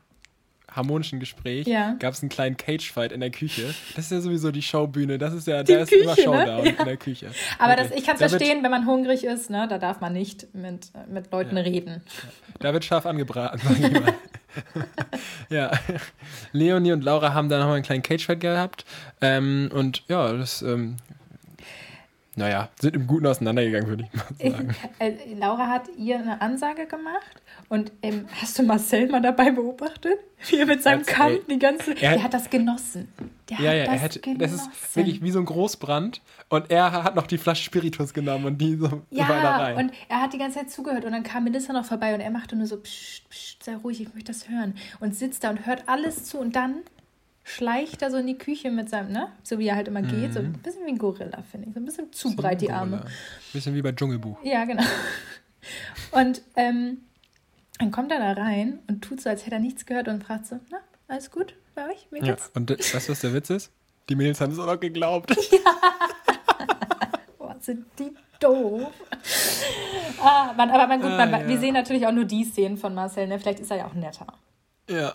[0.77, 1.95] harmonischen Gespräch Ja.
[1.99, 3.73] gab es einen kleinen Cage-Fight in der Küche.
[3.95, 5.17] Das ist ja sowieso die Showbühne.
[5.17, 6.21] Das ist ja, Die da ist Küche, immer ne?
[6.23, 6.71] Showdown Ja.
[6.79, 7.27] in der Küche.
[7.59, 7.89] Aber Wirklich.
[7.89, 9.67] das, ich kann es verstehen, wenn man hungrig ist, ne?
[9.69, 12.01] da darf man nicht mit, mit Leuten reden.
[12.59, 14.13] Da wird scharf angebraten, sag ich mal.
[15.49, 15.71] ja,
[16.51, 18.85] Leonie und Laura haben da nochmal einen kleinen Cage-Fight gehabt.
[19.21, 20.97] Ähm, und ja, das, ähm,
[22.37, 24.75] naja, sind im Guten auseinandergegangen, würde ich mal Ich, sagen.
[24.99, 30.19] äh, Laura hat ihr eine Ansage gemacht und ähm, hast du Marcel mal dabei beobachtet?
[30.47, 31.91] Wie er mit seinem Als- Kamm die ganze.
[31.99, 33.07] er hat- der hat das genossen.
[33.49, 34.39] Der Ja, hat ja, das er hätte, genossen.
[34.39, 36.21] das ist wirklich wie so ein Großbrand.
[36.49, 39.75] Und er hat noch die Flasche Spiritus genommen und die so, so weiter Ja, rein.
[39.77, 42.29] und er hat die ganze Zeit zugehört und dann kam Melissa noch vorbei und er
[42.31, 44.75] machte nur so, psst, psst, sei ruhig, ich möchte das hören.
[44.99, 46.75] Und sitzt da und hört alles zu und dann
[47.49, 49.29] schleicht er so in die Küche mit seinem, ne?
[49.41, 50.33] So wie er halt immer geht.
[50.33, 51.73] So ein bisschen wie ein Gorilla, finde ich.
[51.73, 53.05] So ein bisschen zu breit die Arme.
[53.53, 54.37] Bisschen wie bei Dschungelbuch.
[54.43, 54.83] Ja, genau.
[56.11, 56.97] Und ähm,
[57.79, 60.45] dann kommt er da rein und tut so, als hätte er nichts gehört und fragt
[60.47, 62.07] so, na, alles gut bei euch?
[62.11, 62.51] Mir Ja, geht's?
[62.53, 63.71] und das- weißt du, was der Witz ist?
[64.09, 65.35] Die Mädels haben es auch noch geglaubt.
[67.37, 68.91] Boah, sind die doof.
[70.21, 71.47] ah, man, aber man, gut, Ah, man, ja.
[71.47, 73.39] wir sehen natürlich auch nur die Szenen von Marcel, ne?
[73.39, 74.27] Vielleicht ist er ja auch netter.
[74.89, 75.13] Ja.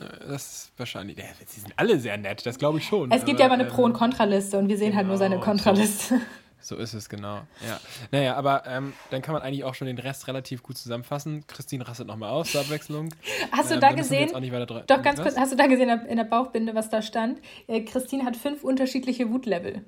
[0.00, 1.18] ja, das ist wahrscheinlich.
[1.18, 3.10] Ja, sie sind alle sehr nett, das glaube ich schon.
[3.10, 5.18] Es gibt ja aber, immer eine ähm, Pro- und Kontraliste und wir sehen halt nur
[5.18, 6.20] seine genau, Kontraliste.
[6.58, 7.42] So ist es, genau.
[7.64, 7.78] Ja.
[8.10, 11.46] Naja, aber ähm, dann kann man eigentlich auch schon den Rest relativ gut zusammenfassen.
[11.46, 13.10] Christine rastet nochmal aus zur Abwechslung.
[13.52, 14.52] Hast du Ähm, da müssen wir jetzt gesehen?
[14.52, 16.88] auch nicht Doch, ganz kurz, hast du da gesehen in der- in der Bauchbinde, was
[16.90, 17.40] da stand?
[17.68, 19.84] Äh, Christine hat fünf unterschiedliche Wutlevel.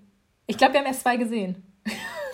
[0.46, 1.64] Ich glaube, wir haben erst zwei gesehen.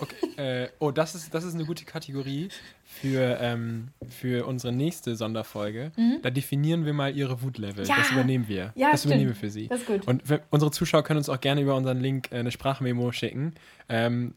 [0.01, 2.49] Okay, äh, oh, das ist, das ist eine gute Kategorie
[2.83, 5.91] für, ähm, für unsere nächste Sonderfolge.
[6.21, 7.83] Da definieren wir mal ihre Wutlevel.
[7.83, 7.89] Mhm.
[7.89, 7.95] Ja.
[7.97, 8.73] Das übernehmen wir.
[8.75, 9.13] Ja, das stimmt.
[9.13, 9.67] übernehmen wir für sie.
[9.67, 10.05] Das ist gut.
[10.05, 13.53] Und unsere Zuschauer können uns auch gerne über unseren Link äh, eine Sprachmemo schicken,
[13.87, 14.33] ähm,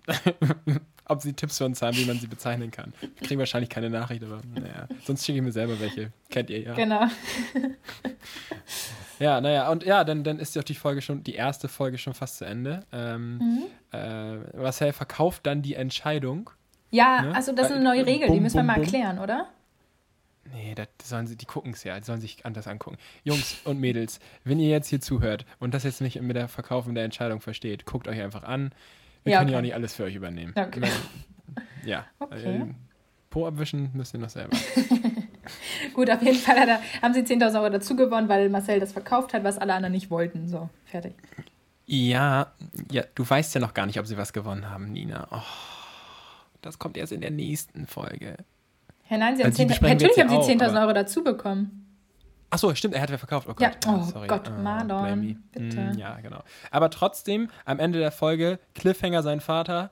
[1.08, 2.92] ob sie Tipps für uns haben, wie man sie bezeichnen kann.
[3.00, 6.12] Wir kriegen wahrscheinlich keine Nachricht, aber naja, sonst schicke ich mir selber welche.
[6.30, 6.74] Kennt ihr ja.
[6.74, 7.06] Genau.
[9.18, 11.98] Ja, naja, und ja, dann, dann ist ja auch die Folge schon, die erste Folge
[11.98, 12.84] schon fast zu Ende.
[12.92, 13.62] Ähm, Mhm.
[13.92, 16.50] äh, Marcel verkauft dann die Entscheidung.
[16.92, 17.34] Ja, Ne?
[17.34, 18.84] also das ist eine neue Regel, die bum, müssen wir bum, mal bum.
[18.84, 19.48] erklären, oder?
[20.52, 22.96] Nee, das sollen sie, die gucken es ja, die sollen sich anders angucken.
[23.24, 26.94] Jungs und Mädels, wenn ihr jetzt hier zuhört und das jetzt nicht mit der Verkaufung
[26.94, 28.70] der Entscheidung versteht, guckt euch einfach an.
[29.28, 30.52] Wir Ja, können ja auch nicht alles für euch übernehmen.
[30.56, 30.82] Okay.
[31.84, 32.04] Ja.
[32.18, 32.56] Okay.
[32.56, 32.66] Äh,
[33.30, 34.56] Po abwischen müsst ihr noch selber.
[35.94, 39.32] Gut, auf jeden Fall er, haben sie 10.000 Euro dazu gewonnen, weil Marcel das verkauft
[39.34, 40.48] hat, was alle anderen nicht wollten.
[40.48, 41.14] So, fertig.
[41.86, 42.52] Ja,
[42.90, 45.26] ja, du weißt ja noch gar nicht, ob sie was gewonnen haben, Nina.
[45.30, 45.40] Oh,
[46.62, 48.36] das kommt erst in der nächsten Folge.
[49.08, 50.70] Ja, nein, sie haben Also die 10, besprechen wir natürlich haben ja sie auch, 10.000
[50.70, 51.87] aber- Euro dazu bekommen.
[52.50, 53.46] Achso, stimmt, er hat ja verkauft.
[53.48, 55.36] Oh Ja, Gott, oh Gott, Marlon, blame me.
[55.52, 55.80] bitte.
[55.80, 56.42] Mm, ja, genau.
[56.70, 59.90] Aber trotzdem, am Ende der Folge, Cliffhanger sein Vater.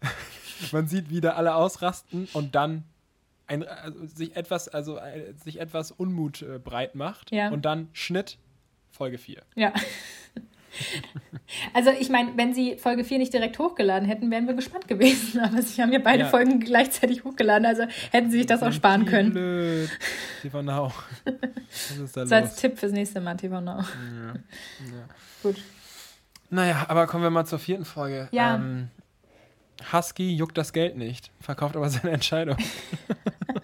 [0.72, 2.84] Man sieht wieder alle ausrasten und dann
[3.46, 7.48] ein, also sich etwas, also äh, sich etwas Unmut äh, breit macht Ja.
[7.50, 8.38] und dann Schnitt
[8.90, 9.42] Folge 4.
[9.56, 9.72] Ja.
[11.72, 15.40] Also ich meine, wenn sie Folge 4 nicht direkt hochgeladen hätten, wären wir gespannt gewesen.
[15.44, 16.28] Aber sie haben ja beide Ja.
[16.28, 19.32] Folgen gleichzeitig hochgeladen, also hätten sie sich das auch sparen Wie können.
[19.32, 19.90] Blöd.
[20.42, 20.92] TV Now.
[21.70, 22.56] Was ist da So als los?
[22.56, 23.78] Tipp fürs nächste Mal, TV Now.
[23.78, 23.82] Ja.
[23.84, 25.08] Ja.
[25.42, 25.56] Gut.
[26.50, 28.28] Naja, aber kommen wir mal zur vierten Folge.
[28.32, 28.56] Ja.
[28.56, 28.88] Ähm,
[29.92, 32.56] Husky juckt das Geld nicht, verkauft aber seine Entscheidung.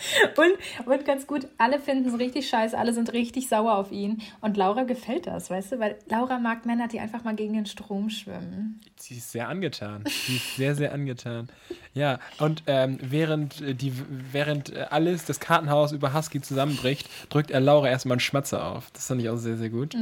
[0.36, 4.22] Und, und ganz gut, alle finden es richtig scheiße, alle sind richtig sauer auf ihn.
[4.40, 5.78] Und Laura gefällt das, weißt du?
[5.78, 8.80] Weil Laura mag Männer, die einfach mal gegen den Strom schwimmen.
[8.96, 10.04] Sie ist sehr angetan.
[10.06, 11.48] Sie ist sehr, sehr angetan.
[11.92, 13.92] Ja, und ähm, während, äh, die,
[14.32, 18.90] während äh, alles, das Kartenhaus über Husky zusammenbricht, drückt er Laura erstmal einen Schmatzer auf.
[18.92, 19.94] Das fand ich auch sehr, sehr gut.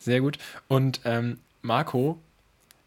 [0.00, 0.38] Sehr gut.
[0.68, 2.18] Und ähm, Marco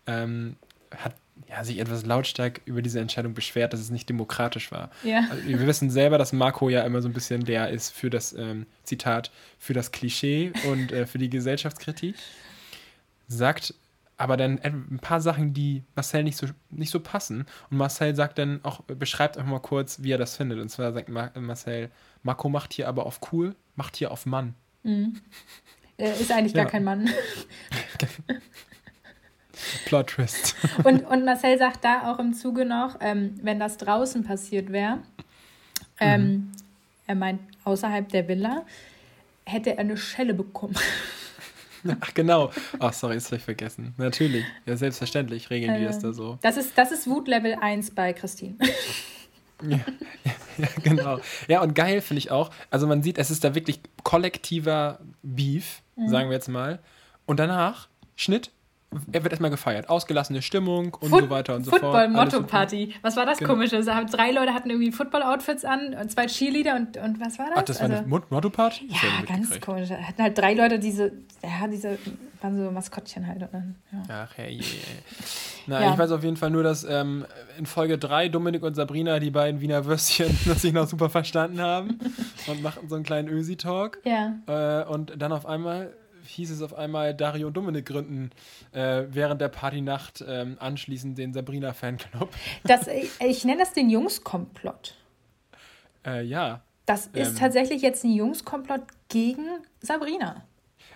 [0.08, 0.56] ähm,
[0.96, 1.16] hat
[1.50, 4.92] ja, sich etwas lautstark über diese Entscheidung beschwert, dass es nicht demokratisch war.
[5.04, 5.26] Ja.
[5.30, 8.34] Also, wir wissen selber, dass Marco ja immer so ein bisschen der ist für das
[8.34, 12.16] ähm, Zitat, für das Klischee und äh, für die Gesellschaftskritik.
[13.28, 13.74] Sagt
[14.18, 17.46] aber dann ein paar Sachen, die Marcel nicht so, nicht so passen.
[17.72, 20.60] Und Marcel sagt dann auch, beschreibt einfach mal kurz, wie er das findet.
[20.60, 21.90] Und zwar sagt Mar Marcel,
[22.22, 24.56] Marco macht hier aber auf cool, macht hier auf Mann.
[25.98, 26.70] Er ist eigentlich gar Ja.
[26.70, 27.10] kein Mann.
[29.86, 30.56] Plot Twist.
[30.84, 35.00] Und, und Marcel sagt da auch im Zuge noch, ähm, wenn das draußen passiert wäre,
[36.00, 36.52] ähm,
[37.08, 38.66] er meint außerhalb der Villa,
[39.46, 40.76] hätte er eine Schelle bekommen.
[42.02, 42.52] Ach genau.
[42.80, 43.94] Ach, sorry, das habe ich vergessen.
[43.98, 44.44] Natürlich.
[44.66, 46.38] Ja, selbstverständlich regeln die das da so.
[46.42, 48.56] Das ist, das ist Wutlevel 1 bei Christine.
[49.62, 49.80] Ja,
[50.58, 51.20] ja, genau.
[51.50, 52.50] Ja, und geil finde ich auch.
[52.70, 56.80] Also man sieht, es ist da wirklich kollektiver Beef, sagen wir jetzt mal.
[57.26, 58.52] Und danach, Schnitt,
[59.12, 59.88] er wird erstmal gefeiert.
[59.88, 61.82] Ausgelassene Stimmung und Foot so weiter und so fort.
[61.82, 62.96] Football-Motto-Party.
[63.04, 63.52] Was war das genau.
[63.54, 63.82] Komische?
[63.82, 67.58] Drei Leute hatten irgendwie Football-Outfits an und zwei Cheerleader und, und was war das?
[67.58, 68.90] Ach, das war also, eine Motto-Party?
[68.90, 69.92] Ja, ganz komisch.
[69.92, 71.12] Hatten halt drei Leute diese,
[71.44, 72.00] ja, diese,
[72.42, 73.44] waren so Maskottchen halt.
[73.44, 74.04] Und dann, ja.
[74.10, 74.82] Ach, hey, hey.
[75.68, 75.94] Na, ja.
[75.94, 77.26] ich weiß auf jeden Fall nur, dass ähm,
[77.58, 82.00] in Folge 3 Dominik und Sabrina, die beiden Wiener Würstchen, sich noch super verstanden haben
[82.48, 84.00] und machten so einen kleinen Ösi-Talk.
[84.04, 84.34] Ja.
[84.48, 85.94] Äh, und dann auf einmal
[86.30, 88.32] hieß es auf einmal, Dario und Dominik gründen
[88.72, 92.30] äh, während der Partynacht ähm, anschließend den Sabrina-Fanclub.
[92.64, 94.96] Das, ich, ich nenne das den Jungskomplott.
[96.06, 96.62] Äh, ja.
[96.86, 99.46] Das ist ähm, tatsächlich jetzt ein Jungskomplott gegen
[99.82, 100.44] Sabrina.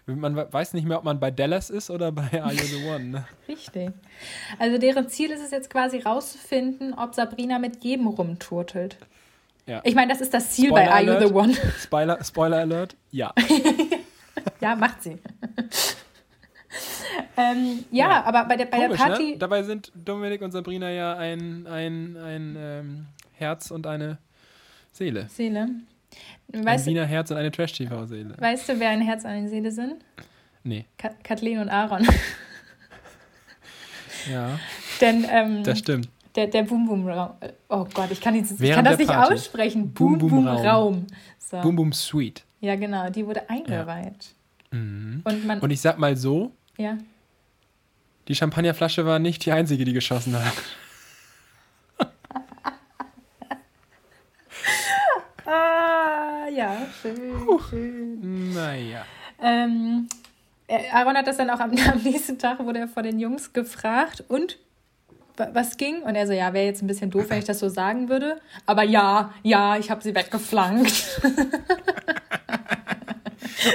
[0.06, 3.06] Man weiß nicht mehr, ob man bei Dallas ist oder bei Are You the One.
[3.06, 3.26] Ne?
[3.48, 3.91] Richtig.
[4.60, 8.98] Also deren Ziel ist es jetzt quasi rauszufinden, ob Sabrina mit jedem rumturtelt.
[9.65, 9.80] Ja.
[9.86, 11.22] Ich meine, das ist das Ziel Spoiler bei Are.
[11.22, 11.54] You the One.
[11.80, 13.34] Spoiler, Spoiler Alert, ja.
[14.63, 15.17] ja, macht sie.
[17.38, 19.32] ähm, ja, ja, aber bei der, bei Komisch, der Party.
[19.32, 19.38] Ne?
[19.38, 24.17] Dabei sind Dominik und Sabrina ja ein, ein, ein ähm, Herz und eine
[24.91, 25.28] Seele.
[25.30, 25.69] Seele.
[26.47, 28.36] Weißt ein Wiener Herz und eine Trash-TV-Seele.
[28.38, 30.04] Weißt du, wer ein Herz und eine Seele sind?
[30.63, 30.86] Nee.
[30.97, 32.08] Ka Kathleen und Aaron.
[34.32, 34.60] ja.
[35.02, 36.10] Denn, ähm, das stimmt.
[36.36, 37.32] Der, der Boom Boom Raum.
[37.69, 39.34] Oh Gott, ich kann, jetzt, ich kann das nicht Party.
[39.34, 39.93] aussprechen.
[39.93, 40.65] Boom Boom, Boom Raum.
[40.65, 41.08] Raum.
[41.38, 41.62] So.
[41.62, 42.43] Boom Boom Suite.
[42.60, 44.23] Ja, genau, die wurde eingeweiht.
[44.23, 44.43] Ja.
[44.74, 45.22] Mhm.
[45.24, 46.98] Und, man, Und ich sag mal so: Ja.
[48.28, 50.54] Die Champagnerflasche war nicht die einzige, die geschossen hat.
[55.46, 57.34] ah, ja, schön,
[57.70, 58.54] schön.
[58.54, 59.06] Naja.
[59.42, 60.08] Ähm,
[60.68, 63.52] äh, Aaron hat das dann auch am, am, nächsten Tag, wurde er vor den Jungs
[63.54, 64.58] gefragt und
[65.36, 66.04] was ging?
[66.04, 68.40] Und er so, ja, wäre jetzt ein bisschen doof, wenn ich das so sagen würde.
[68.68, 71.22] Aber ja, ja, ich habe sie weggeflankt.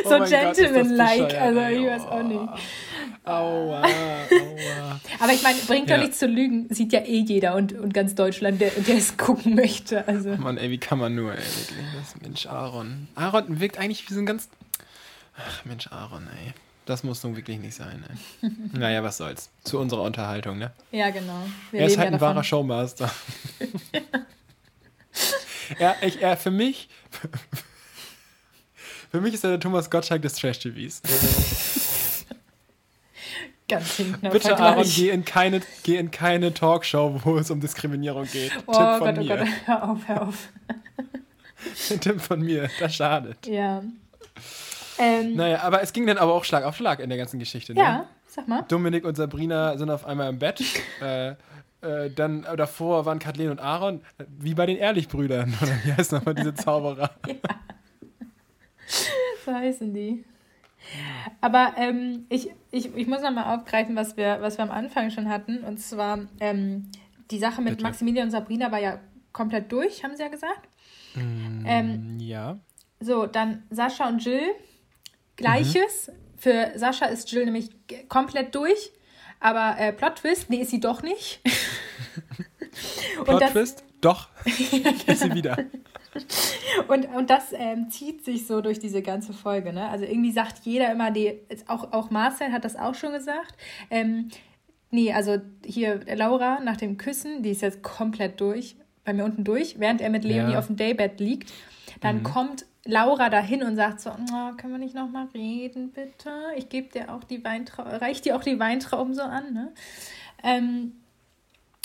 [0.05, 1.35] so oh Gentleman-like.
[1.35, 2.63] Also ich weiß auch nicht.
[3.25, 5.01] Aua, aua.
[5.21, 5.97] Aber ich meine, bringt ja.
[5.97, 6.67] doch nichts zu lügen.
[6.71, 10.09] Sieht ja eh jeder und, und ganz Deutschland, der, der es gucken möchte.
[10.09, 10.37] Also.
[10.37, 11.87] Mann, ey, wie kann man nur, ey, wirklich.
[11.95, 13.09] Das, Mensch, Aaron.
[13.15, 14.49] Aaron wirkt eigentlich wie so ein ganz.
[15.37, 16.55] Ach, Mensch, Aaron, ey.
[16.87, 18.51] Das muss nun wirklich nicht sein, ey.
[18.73, 19.51] naja, was soll's.
[19.63, 20.73] Zu unserer Unterhaltung, ne?
[20.91, 21.47] Ja, genau.
[21.71, 23.11] Wir er ist halt ja ein wahrer Showmaster.
[25.79, 26.89] ja, ich, er, für mich.
[29.11, 31.03] Für mich ist er der Thomas Gottschalk des Trash-TVs.
[33.69, 34.21] Ganz hinten.
[34.23, 34.61] Bitte, Vergleich.
[34.61, 38.53] Aaron, geh in, keine, geh in keine Talkshow, wo es um Diskriminierung geht.
[38.67, 39.35] Oh Tipp von Gott, oh mir.
[39.35, 40.49] oh Gott, hör auf, hör auf.
[42.01, 43.47] Tipp von mir, das schadet.
[43.47, 43.83] Ja.
[44.99, 47.75] Ähm, naja, aber es ging dann aber auch Schlag auf Schlag in der ganzen Geschichte.
[47.75, 47.81] Ne?
[47.81, 48.63] Ja, sag mal.
[48.69, 50.63] Dominik und Sabrina sind auf einmal im Bett.
[51.03, 51.35] äh,
[51.81, 54.01] äh, dann äh, davor waren Kathleen und Aaron,
[54.39, 57.11] wie bei den Ehrlich-Brüdern, oder wie heißt nochmal diese Zauberer?
[57.27, 57.35] ja.
[59.45, 60.25] So heißen die.
[61.41, 65.29] Aber ähm, ich, ich, ich muss nochmal aufgreifen, was wir, was wir am Anfang schon
[65.29, 65.65] hatten.
[65.65, 66.91] Und zwar ähm,
[67.31, 67.85] die Sache mit Bitte.
[67.85, 69.01] Maximilian und Sabrina war ja
[69.33, 70.69] komplett durch, haben sie ja gesagt.
[71.15, 72.59] Mm, ähm, ja.
[73.01, 74.43] So, dann Sascha und Jill.
[75.37, 76.09] Gleiches.
[76.09, 76.13] Mhm.
[76.37, 77.71] Für Sascha ist Jill nämlich
[78.09, 78.93] komplett durch.
[79.41, 81.41] Aber äh, Plot Twist, nee, ist sie doch nicht.
[83.25, 84.29] Plot Twist, doch.
[84.45, 85.57] ist sie wieder.
[86.89, 89.73] Und, und das ähm, zieht sich so durch diese ganze Folge.
[89.73, 89.89] Ne?
[89.89, 93.55] Also irgendwie sagt jeder immer, die, auch, auch Marcel hat das auch schon gesagt.
[93.91, 94.29] Ähm,
[94.91, 99.45] nee, also hier Laura nach dem Küssen, die ist jetzt komplett durch, bei mir unten
[99.45, 100.59] durch, während er mit Leonie ja.
[100.59, 101.53] auf dem Daybed liegt.
[102.01, 102.23] Dann mhm.
[102.25, 106.31] kommt Laura dahin und sagt so, oh, können wir nicht noch mal reden, bitte?
[106.57, 109.73] Ich gebe dir auch die Weintrauben, reich dir auch die Weintrauben so an, ne?
[110.43, 110.93] Ähm,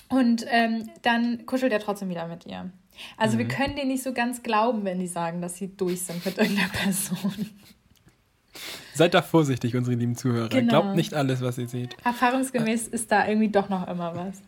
[0.10, 2.69] und ähm, dann kuschelt er trotzdem wieder mit ihr.
[3.17, 3.39] Also mhm.
[3.39, 6.38] wir können denen nicht so ganz glauben, wenn die sagen, dass sie durch sind mit
[6.38, 7.49] irgendeiner Person.
[8.93, 10.49] Seid da vorsichtig, unsere lieben Zuhörer.
[10.49, 10.69] Genau.
[10.69, 11.95] Glaubt nicht alles, was ihr seht.
[12.03, 14.41] Erfahrungsgemäß ist da irgendwie doch noch immer was.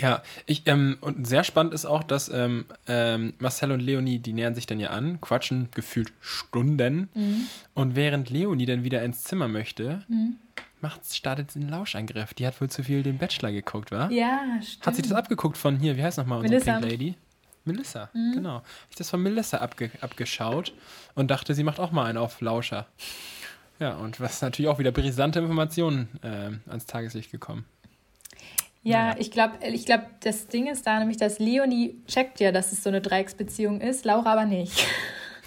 [0.00, 4.32] Ja, ich, ähm, und sehr spannend ist auch, dass ähm, ähm, Marcel und Leonie, die
[4.32, 7.10] nähern sich dann ja an, quatschen gefühlt Stunden.
[7.14, 7.46] Mhm.
[7.74, 10.36] Und während Leonie dann wieder ins Zimmer möchte, mhm.
[10.80, 12.32] macht, startet sie einen Lauschangriff.
[12.34, 14.08] Die hat wohl zu viel den Bachelor geguckt, wa?
[14.10, 14.86] Ja, stimmt.
[14.86, 16.78] Hat sie das abgeguckt von hier, wie heißt nochmal unsere Melissa.
[16.78, 17.14] Pink Lady?
[17.64, 18.32] Melissa, mhm.
[18.32, 18.54] genau.
[18.56, 20.72] Hab ich das von Melissa abge abgeschaut
[21.14, 22.86] und dachte, sie macht auch mal einen auf Lauscher.
[23.78, 27.64] Ja, und was natürlich auch wieder brisante Informationen äh, ans Tageslicht gekommen.
[28.82, 29.16] Ja, ja.
[29.18, 32.82] ich glaube, ich glaub, das Ding ist da nämlich, dass Leonie checkt ja, dass es
[32.82, 34.86] so eine Dreiecksbeziehung ist, Laura aber nicht.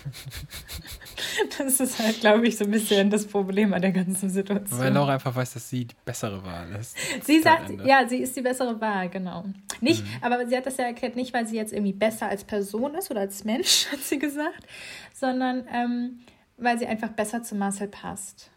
[1.57, 4.79] das ist halt, glaube ich, so ein bisschen das Problem an der ganzen Situation.
[4.79, 6.95] Weil Laura einfach weiß, dass sie die bessere Wahl ist.
[7.23, 9.45] Sie sagt, ja, sie ist die bessere Wahl, genau.
[9.81, 10.09] Nicht, mhm.
[10.21, 13.11] aber sie hat das ja erklärt, nicht, weil sie jetzt irgendwie besser als Person ist
[13.11, 14.65] oder als Mensch, hat sie gesagt,
[15.13, 16.19] sondern ähm,
[16.57, 18.51] weil sie einfach besser zu Marcel passt.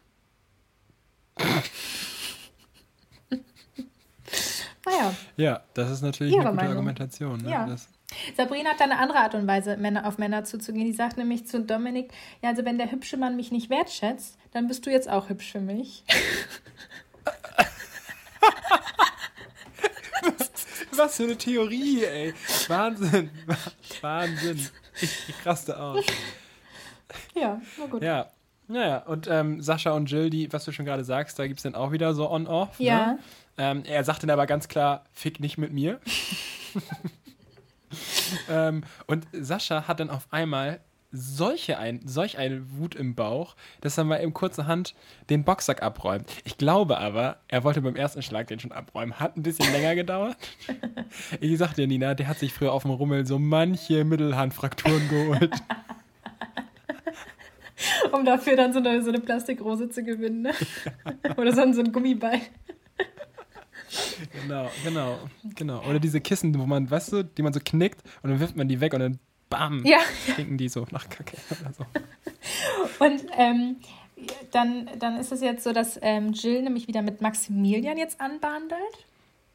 [4.89, 5.15] Naja.
[5.37, 6.77] Ja, das ist natürlich Ihre eine gute Meinung.
[6.77, 7.43] Argumentation.
[7.43, 7.51] Ne?
[7.51, 7.67] Ja.
[7.67, 7.89] Das,
[8.37, 10.87] Sabrina hat da eine andere Art und Weise, Männer auf Männer zuzugehen.
[10.87, 12.11] Die sagt nämlich zu Dominik,
[12.43, 15.53] ja, also wenn der hübsche Mann mich nicht wertschätzt, dann bist du jetzt auch hübsch
[15.53, 16.05] für mich.
[20.99, 22.35] was für eine Theorie, ey.
[22.67, 23.31] Wahnsinn.
[24.01, 24.69] Wahnsinn.
[25.01, 26.05] Ich, ich raste aus.
[27.35, 28.03] Ja, na gut.
[28.03, 28.31] Ja.
[28.71, 31.63] Naja, und ähm, Sascha und Jill, die, was du schon gerade sagst, da gibt es
[31.63, 32.79] dann auch wieder so on-off.
[32.79, 33.13] Ja.
[33.13, 33.19] Ne?
[33.57, 36.01] Ähm, er sagt dann aber ganz klar, fick nicht mit mir.
[38.51, 43.97] ähm, und Sascha hat dann auf einmal solche ein, solch eine Wut im Bauch, dass
[43.97, 44.95] er mal im kurzerhand
[45.31, 46.29] den Boxsack abräumt.
[46.45, 49.19] Ich glaube aber, er wollte beim ersten Schlag den schon abräumen.
[49.19, 50.37] Hat ein bisschen länger gedauert.
[51.41, 55.55] Ich sag dir, Nina, der hat sich früher auf dem Rummel so manche Mittelhandfrakturen geholt.
[58.13, 60.43] Um dafür dann so eine, so eine Plastikrose zu gewinnen.
[60.43, 60.53] Ne?
[61.37, 62.41] Oder so ein, so ein Gummiball.
[64.43, 65.19] Genau, genau,
[65.55, 65.83] genau.
[65.89, 68.69] Oder diese Kissen, wo man, weißt du, die man so knickt und dann wirft man
[68.69, 69.99] die weg und dann bam, Ja.
[70.33, 71.85] stinken die so nach Kacke oder so.
[73.05, 73.77] Und ähm,
[74.51, 78.81] dann, dann ist es jetzt so, dass ähm, Jill nämlich wieder mit Maximilian jetzt anbandelt.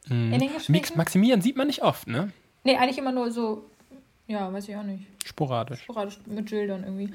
[0.10, 0.98] In den Mix, Gesprächen.
[0.98, 2.32] Maximilian sieht man nicht oft, ne?
[2.64, 3.66] Nee, eigentlich immer nur so,
[4.28, 5.06] ja, weiß ich auch nicht.
[5.26, 5.82] Sporadisch.
[5.84, 7.14] Sporadisch mit Jill dann irgendwie.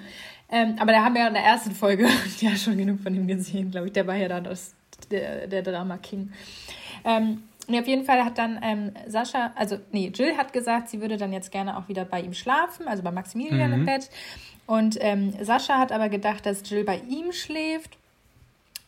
[0.51, 2.07] Ähm, aber da haben wir ja in der ersten Folge
[2.41, 3.93] ja schon genug von ihm gesehen, glaube ich.
[3.93, 4.75] Der war ja dann das,
[5.11, 6.33] der, der Drama King.
[7.05, 11.01] Ähm, nee, auf jeden Fall hat dann ähm, Sascha, also nee, Jill hat gesagt, sie
[11.01, 14.11] würde dann jetzt gerne auch wieder bei ihm schlafen, also bei Maximilian im Bett.
[14.67, 17.97] Und ähm, Sascha hat aber gedacht, dass Jill bei ihm schläft.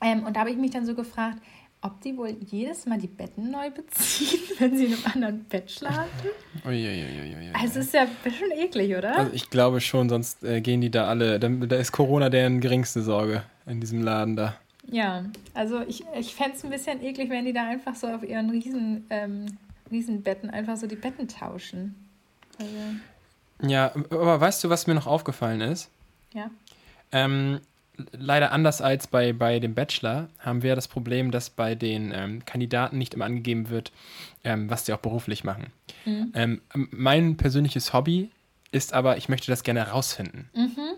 [0.03, 1.39] Ähm, und da habe ich mich dann so gefragt,
[1.83, 5.71] ob die wohl jedes Mal die Betten neu beziehen, wenn sie in einem anderen Bett
[5.71, 6.31] schlafen.
[6.67, 7.51] Uiuiuiui.
[7.55, 9.17] Also es ist ja schon eklig, oder?
[9.17, 11.41] Also ich glaube schon, sonst äh, gehen die da alle.
[11.41, 14.57] Da, da ist Corona deren geringste Sorge in diesem Laden da.
[14.91, 15.25] Ja,
[15.55, 18.51] also ich, ich fände es ein bisschen eklig, wenn die da einfach so auf ihren
[18.51, 19.47] Riesen, ähm,
[19.91, 21.95] Riesenbetten einfach so die Betten tauschen.
[22.59, 25.91] Also, Ja, aber weißt du, was mir noch aufgefallen ist?
[26.35, 26.51] ja.
[27.13, 27.61] Ähm,
[28.13, 32.45] leider anders als bei, bei dem Bachelor haben wir das Problem, dass bei den ähm,
[32.45, 33.91] Kandidaten nicht immer angegeben wird,
[34.45, 35.73] ähm, was sie auch beruflich machen.
[36.05, 36.33] Mhm.
[36.35, 38.31] Ähm, mein persönliches Hobby
[38.71, 40.49] ist aber, ich möchte das gerne herausfinden.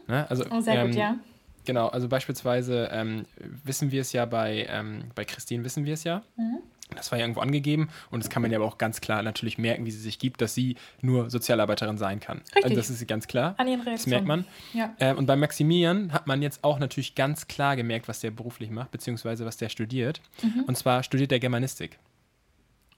[0.07, 0.27] Ne?
[0.29, 1.17] Also, Oh, sehr ähm, gut, ja.
[1.65, 3.25] Genau, also beispielsweise ähm,
[3.65, 6.23] wissen wir es ja bei, ähm, bei Christine, wissen wir es ja.
[6.37, 6.59] Mhm.
[6.97, 9.57] Das war ja irgendwo angegeben und das kann man ja aber auch ganz klar natürlich
[9.57, 12.39] merken, wie sie sich gibt, dass sie nur Sozialarbeiterin sein kann.
[12.39, 12.65] Richtig.
[12.65, 13.55] Also das ist ganz klar.
[13.57, 14.27] An ihren Das Reaktionen.
[14.27, 14.45] merkt man.
[14.75, 14.95] Ja.
[15.01, 18.69] Ähm, und bei Maximilian hat man jetzt auch natürlich ganz klar gemerkt, was der beruflich
[18.71, 20.21] macht, beziehungsweise was der studiert.
[20.43, 20.65] Mhm.
[20.67, 21.99] Und zwar studiert der Germanistik.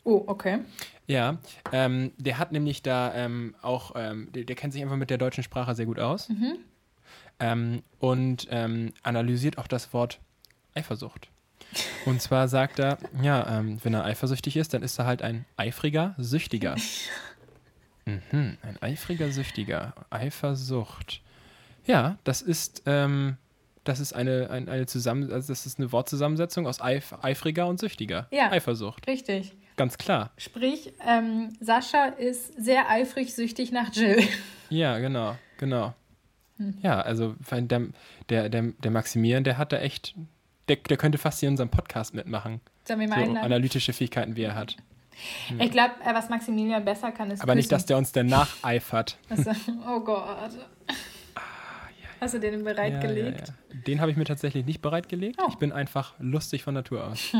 [0.03, 0.59] Oh, okay.
[1.07, 1.39] Ja,
[1.73, 5.19] ähm, der hat nämlich da ähm, auch, ähm, der, der kennt sich einfach mit der
[5.19, 6.57] deutschen Sprache sehr gut aus Mhm.
[7.41, 10.21] Ähm, und ähm, analysiert auch das Wort
[10.75, 11.29] Eifersucht.
[12.07, 15.45] Und zwar sagt er, ja, ähm, wenn er eifersüchtig ist, dann ist er halt ein
[15.57, 16.77] eifriger Süchtiger.
[18.07, 19.95] Mhm, ein eifriger Süchtiger.
[20.11, 21.23] Eifersucht.
[21.87, 23.39] Ja, das ist, ähm,
[23.85, 27.81] das ist eine, ein, eine Zusammen also das ist eine Wortzusammensetzung aus Eif eifriger und
[27.81, 28.27] Süchtiger.
[28.31, 28.51] Ja.
[28.51, 29.07] Eifersucht.
[29.07, 29.55] Richtig.
[29.77, 30.33] Ganz klar.
[30.37, 34.23] Sprich, ähm, Sascha ist sehr eifrig süchtig nach Jill.
[34.69, 35.95] Ja, genau, genau.
[36.59, 36.79] Hm.
[36.83, 37.83] Ja, also der,
[38.29, 40.15] der, der, der Maximilian, der hat da echt,
[40.69, 42.61] der, der könnte fast hier in unserem Podcast mitmachen.
[42.85, 43.45] Sollen wir So mal einladen?
[43.45, 44.77] analytische Fähigkeiten, wie er hat.
[45.61, 47.87] Ich glaube, äh, was Maximilian besser kann, ist Aber nicht, dass küssen.
[47.89, 49.17] der uns dann nacheifert.
[49.29, 49.53] Also,
[49.87, 50.51] oh Gott.
[52.21, 53.49] Hast du den bereitgelegt?
[53.49, 53.81] Ja, ja.
[53.87, 55.39] Den habe ich mir tatsächlich nicht bereitgelegt.
[55.41, 55.47] Oh.
[55.51, 57.33] Ich bin einfach lustig von Natur aus.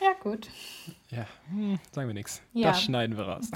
[0.00, 0.48] Ja, gut.
[1.10, 2.42] Ja, hm, sagen wir nichts.
[2.54, 3.50] Das schneiden wir raus.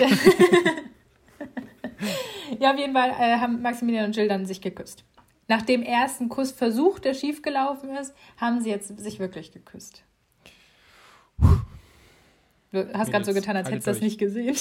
[2.60, 5.04] Ja, auf jeden Fall äh, haben Maximilian und Jill dann sich geküsst.
[5.48, 10.02] Nach dem ersten Kussversuch, der schiefgelaufen ist, haben sie jetzt sich wirklich geküsst.
[12.72, 14.56] Du hast gerade so getan, als hättest du das nicht gesehen.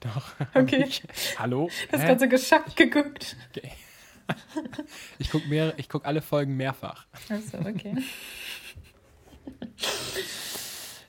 [0.00, 0.32] Doch.
[0.54, 0.84] Okay.
[0.88, 1.02] Ich,
[1.38, 1.68] hallo?
[1.90, 3.36] Du hast gerade so geschockt geguckt.
[3.50, 3.70] Okay.
[5.18, 7.06] Ich gucke guck alle Folgen mehrfach.
[7.28, 7.96] Achso, okay.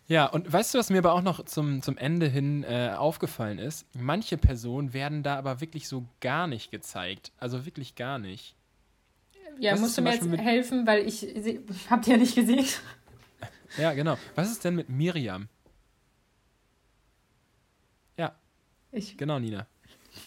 [0.08, 3.58] Ja, und weißt du, was mir aber auch noch zum, zum Ende hin äh, aufgefallen
[3.58, 3.88] ist?
[3.96, 7.32] Manche Personen werden da aber wirklich so gar nicht gezeigt.
[7.40, 8.56] Also wirklich gar nicht.
[9.60, 11.26] Ja, Was musst du mir jetzt Beispiel mit- helfen, weil ich
[11.90, 12.66] hab die ja nicht gesehen.
[13.78, 14.18] Ja, genau.
[14.36, 15.50] Was ist denn mit Miriam?
[18.16, 18.34] Ja,
[18.92, 19.66] Ich, genau, Nina.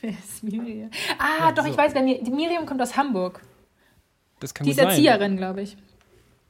[0.03, 0.91] wer ist Miriam?
[1.19, 1.71] Ah, Ja, doch, so.
[1.71, 3.41] ich weiß, wer Mir- Miriam kommt aus Hamburg.
[4.41, 4.89] Das kann Die ist sein.
[4.89, 5.77] Erzieherin, glaube ich.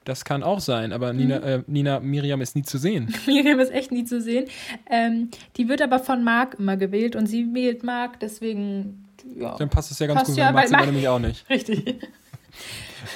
[0.09, 1.45] Das kann auch sein, aber Nina, Mhm.
[1.45, 3.15] äh, Nina, Miriam ist nie zu sehen.
[3.27, 4.47] Miriam ist echt nie zu sehen.
[4.89, 5.29] Ähm,
[5.59, 9.05] die wird aber von Marc immer gewählt und sie wählt Marc, deswegen,
[9.37, 9.55] ja.
[9.59, 11.19] Dann passt es ja ganz gut, ja, dann macht weil sie aber Mar- nämlich auch
[11.19, 11.49] nicht.
[11.51, 12.01] Richtig.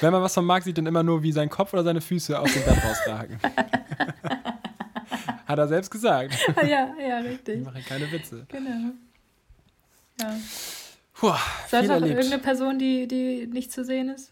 [0.01, 2.39] Wenn man was von Marc sieht, dann immer nur, wie sein Kopf oder seine Füße
[2.39, 3.39] aus dem Bett rausragen.
[5.45, 6.37] Hat er selbst gesagt.
[6.61, 7.63] ja, ja, Ich richtig.
[7.65, 8.45] mache keine Witze.
[8.49, 8.91] Genau.
[10.21, 10.35] Ja.
[11.15, 11.33] Puh,
[11.67, 12.17] viel noch erlebt.
[12.17, 14.31] irgendeine Person, die, die nicht zu sehen ist?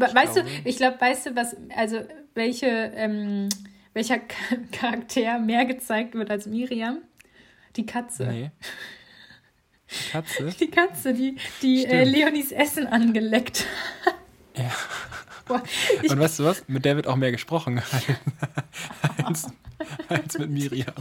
[0.00, 2.00] We- Weißt du, glaube- ich glaube, weißt du, was, also
[2.34, 3.48] welche, ähm,
[3.92, 4.18] welcher
[4.72, 6.98] Charakter mehr gezeigt wird als Miriam?
[7.76, 8.26] Die Katze.
[8.26, 8.50] Nee.
[9.90, 10.50] Die Katze?
[10.60, 12.04] Die Katze, die, die äh.
[12.04, 13.66] Leonis Essen angeleckt.
[14.56, 14.70] Ja.
[15.46, 15.62] Boah,
[16.08, 16.62] Und weißt du was?
[16.68, 17.82] Mit der wird auch mehr gesprochen
[19.24, 19.48] als,
[20.08, 20.94] als mit Miriam.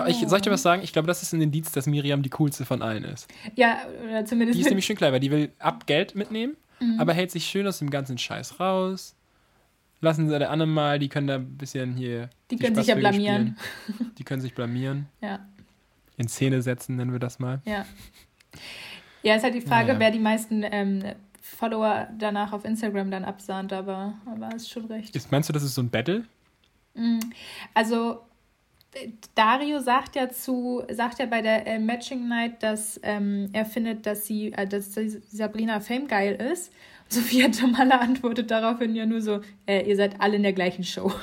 [0.00, 0.82] Aber ich, soll ich dir was sagen?
[0.82, 3.28] Ich glaube, das ist ein Indiz, dass Miriam die coolste von allen ist.
[3.56, 3.78] ja,
[4.08, 5.18] oder zumindest Die ist nämlich schön clever.
[5.20, 7.00] Die will ab Geld mitnehmen, Mhm.
[7.00, 9.16] aber hält sich schön aus dem ganzen Scheiß raus.
[10.00, 12.30] Lassen sie der anderen mal, die können da ein bisschen hier.
[12.52, 13.56] Die können sich ja blamieren.
[13.88, 14.12] spielen.
[14.16, 15.06] Die können sich blamieren.
[15.20, 15.40] ja,
[16.16, 17.60] In Szene setzen, nennen wir das mal.
[17.64, 17.84] ja.
[19.24, 19.98] Ja, ist halt die Frage, Naja.
[19.98, 21.02] wer die meisten ähm,
[21.42, 25.16] Follower danach auf Instagram dann absahnt, aber, aber ist schon recht.
[25.16, 26.24] Ist, meinst du, das ist so ein Battle?
[27.74, 28.16] Also äh,
[29.34, 34.06] Dario sagt ja zu, sagt ja bei der äh, Matching Night, dass ähm, er findet,
[34.06, 34.94] dass sie, äh, dass
[35.30, 36.72] Sabrina Fame geil ist.
[37.08, 40.84] Und Sophia Tomalla antwortet daraufhin ja nur so, äh, ihr seid alle in der gleichen
[40.84, 41.12] Show.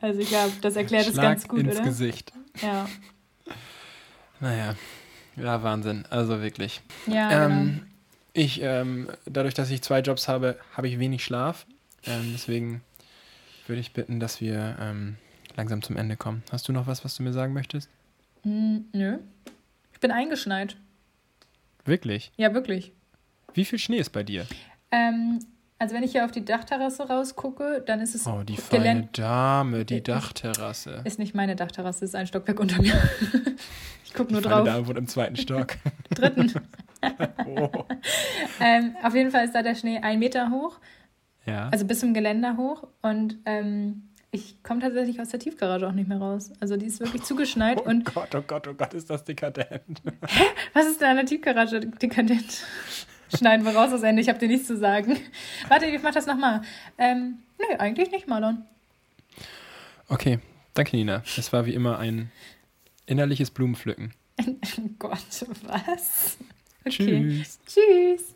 [0.00, 1.84] Also ich glaube, das erklärt es Schlag ganz gut, ins oder?
[1.84, 2.32] Gesicht.
[2.60, 2.88] Ja.
[4.40, 4.74] Naja.
[5.36, 6.04] Ja, Wahnsinn.
[6.10, 6.80] Also wirklich.
[7.06, 7.60] Ja, genau.
[7.60, 7.86] Ähm,
[8.32, 11.66] ich, ähm, dadurch, dass ich zwei Jobs habe, habe ich wenig Schlaf.
[12.04, 12.82] Ähm, deswegen
[13.68, 15.16] würde ich bitten, dass wir ähm,
[15.56, 16.42] langsam zum Ende kommen.
[16.52, 17.88] Hast du noch was, was du mir sagen möchtest?
[18.42, 19.18] Hm, nö.
[19.92, 20.76] Ich bin eingeschneit.
[21.84, 22.32] Wirklich?
[22.36, 22.92] Ja, wirklich.
[23.54, 24.46] Wie viel Schnee ist bei dir?
[24.90, 25.38] Ähm,
[25.78, 29.08] also wenn ich hier auf die Dachterrasse rausgucke, dann ist es Oh, die feine.
[29.12, 31.02] Dame, die Dachterrasse.
[31.04, 32.94] Ist nicht meine Dachterrasse, ist ein Stockwerk unter mir.
[34.04, 34.74] ich gucke nur Die feine drauf.
[34.74, 35.76] Dame wohnt im zweiten Stock.
[36.10, 36.52] Dritten.
[37.46, 37.70] oh.
[38.60, 40.78] Ähm, auf jeden Fall ist da der Schnee ein Meter hoch,
[41.46, 41.68] Ja.
[41.70, 42.86] also bis zum Geländer hoch.
[43.02, 46.52] Und ähm, ich komme tatsächlich aus der Tiefgarage auch nicht mehr raus.
[46.60, 47.78] Also die ist wirklich zugeschneit.
[47.80, 50.02] oh Und Gott, oh Gott, oh Gott, ist das dekadent.
[50.74, 52.62] was ist denn an der Tiefgarage dekadent?
[53.36, 55.16] Schneiden wir raus das Ende, ich habe dir nichts zu sagen.
[55.68, 56.62] Warte, ich mach das nochmal.
[56.98, 58.64] Ähm, nö, eigentlich nicht, Marlon.
[60.08, 60.38] Okay,
[60.74, 61.22] danke Nina.
[61.36, 62.30] Es war wie immer ein
[63.06, 64.12] innerliches Blumenpflücken.
[64.40, 64.52] Oh
[64.98, 66.36] Gott, was?
[66.84, 67.42] Okay.
[67.42, 67.58] Tschüss.
[67.66, 68.35] Tschüss.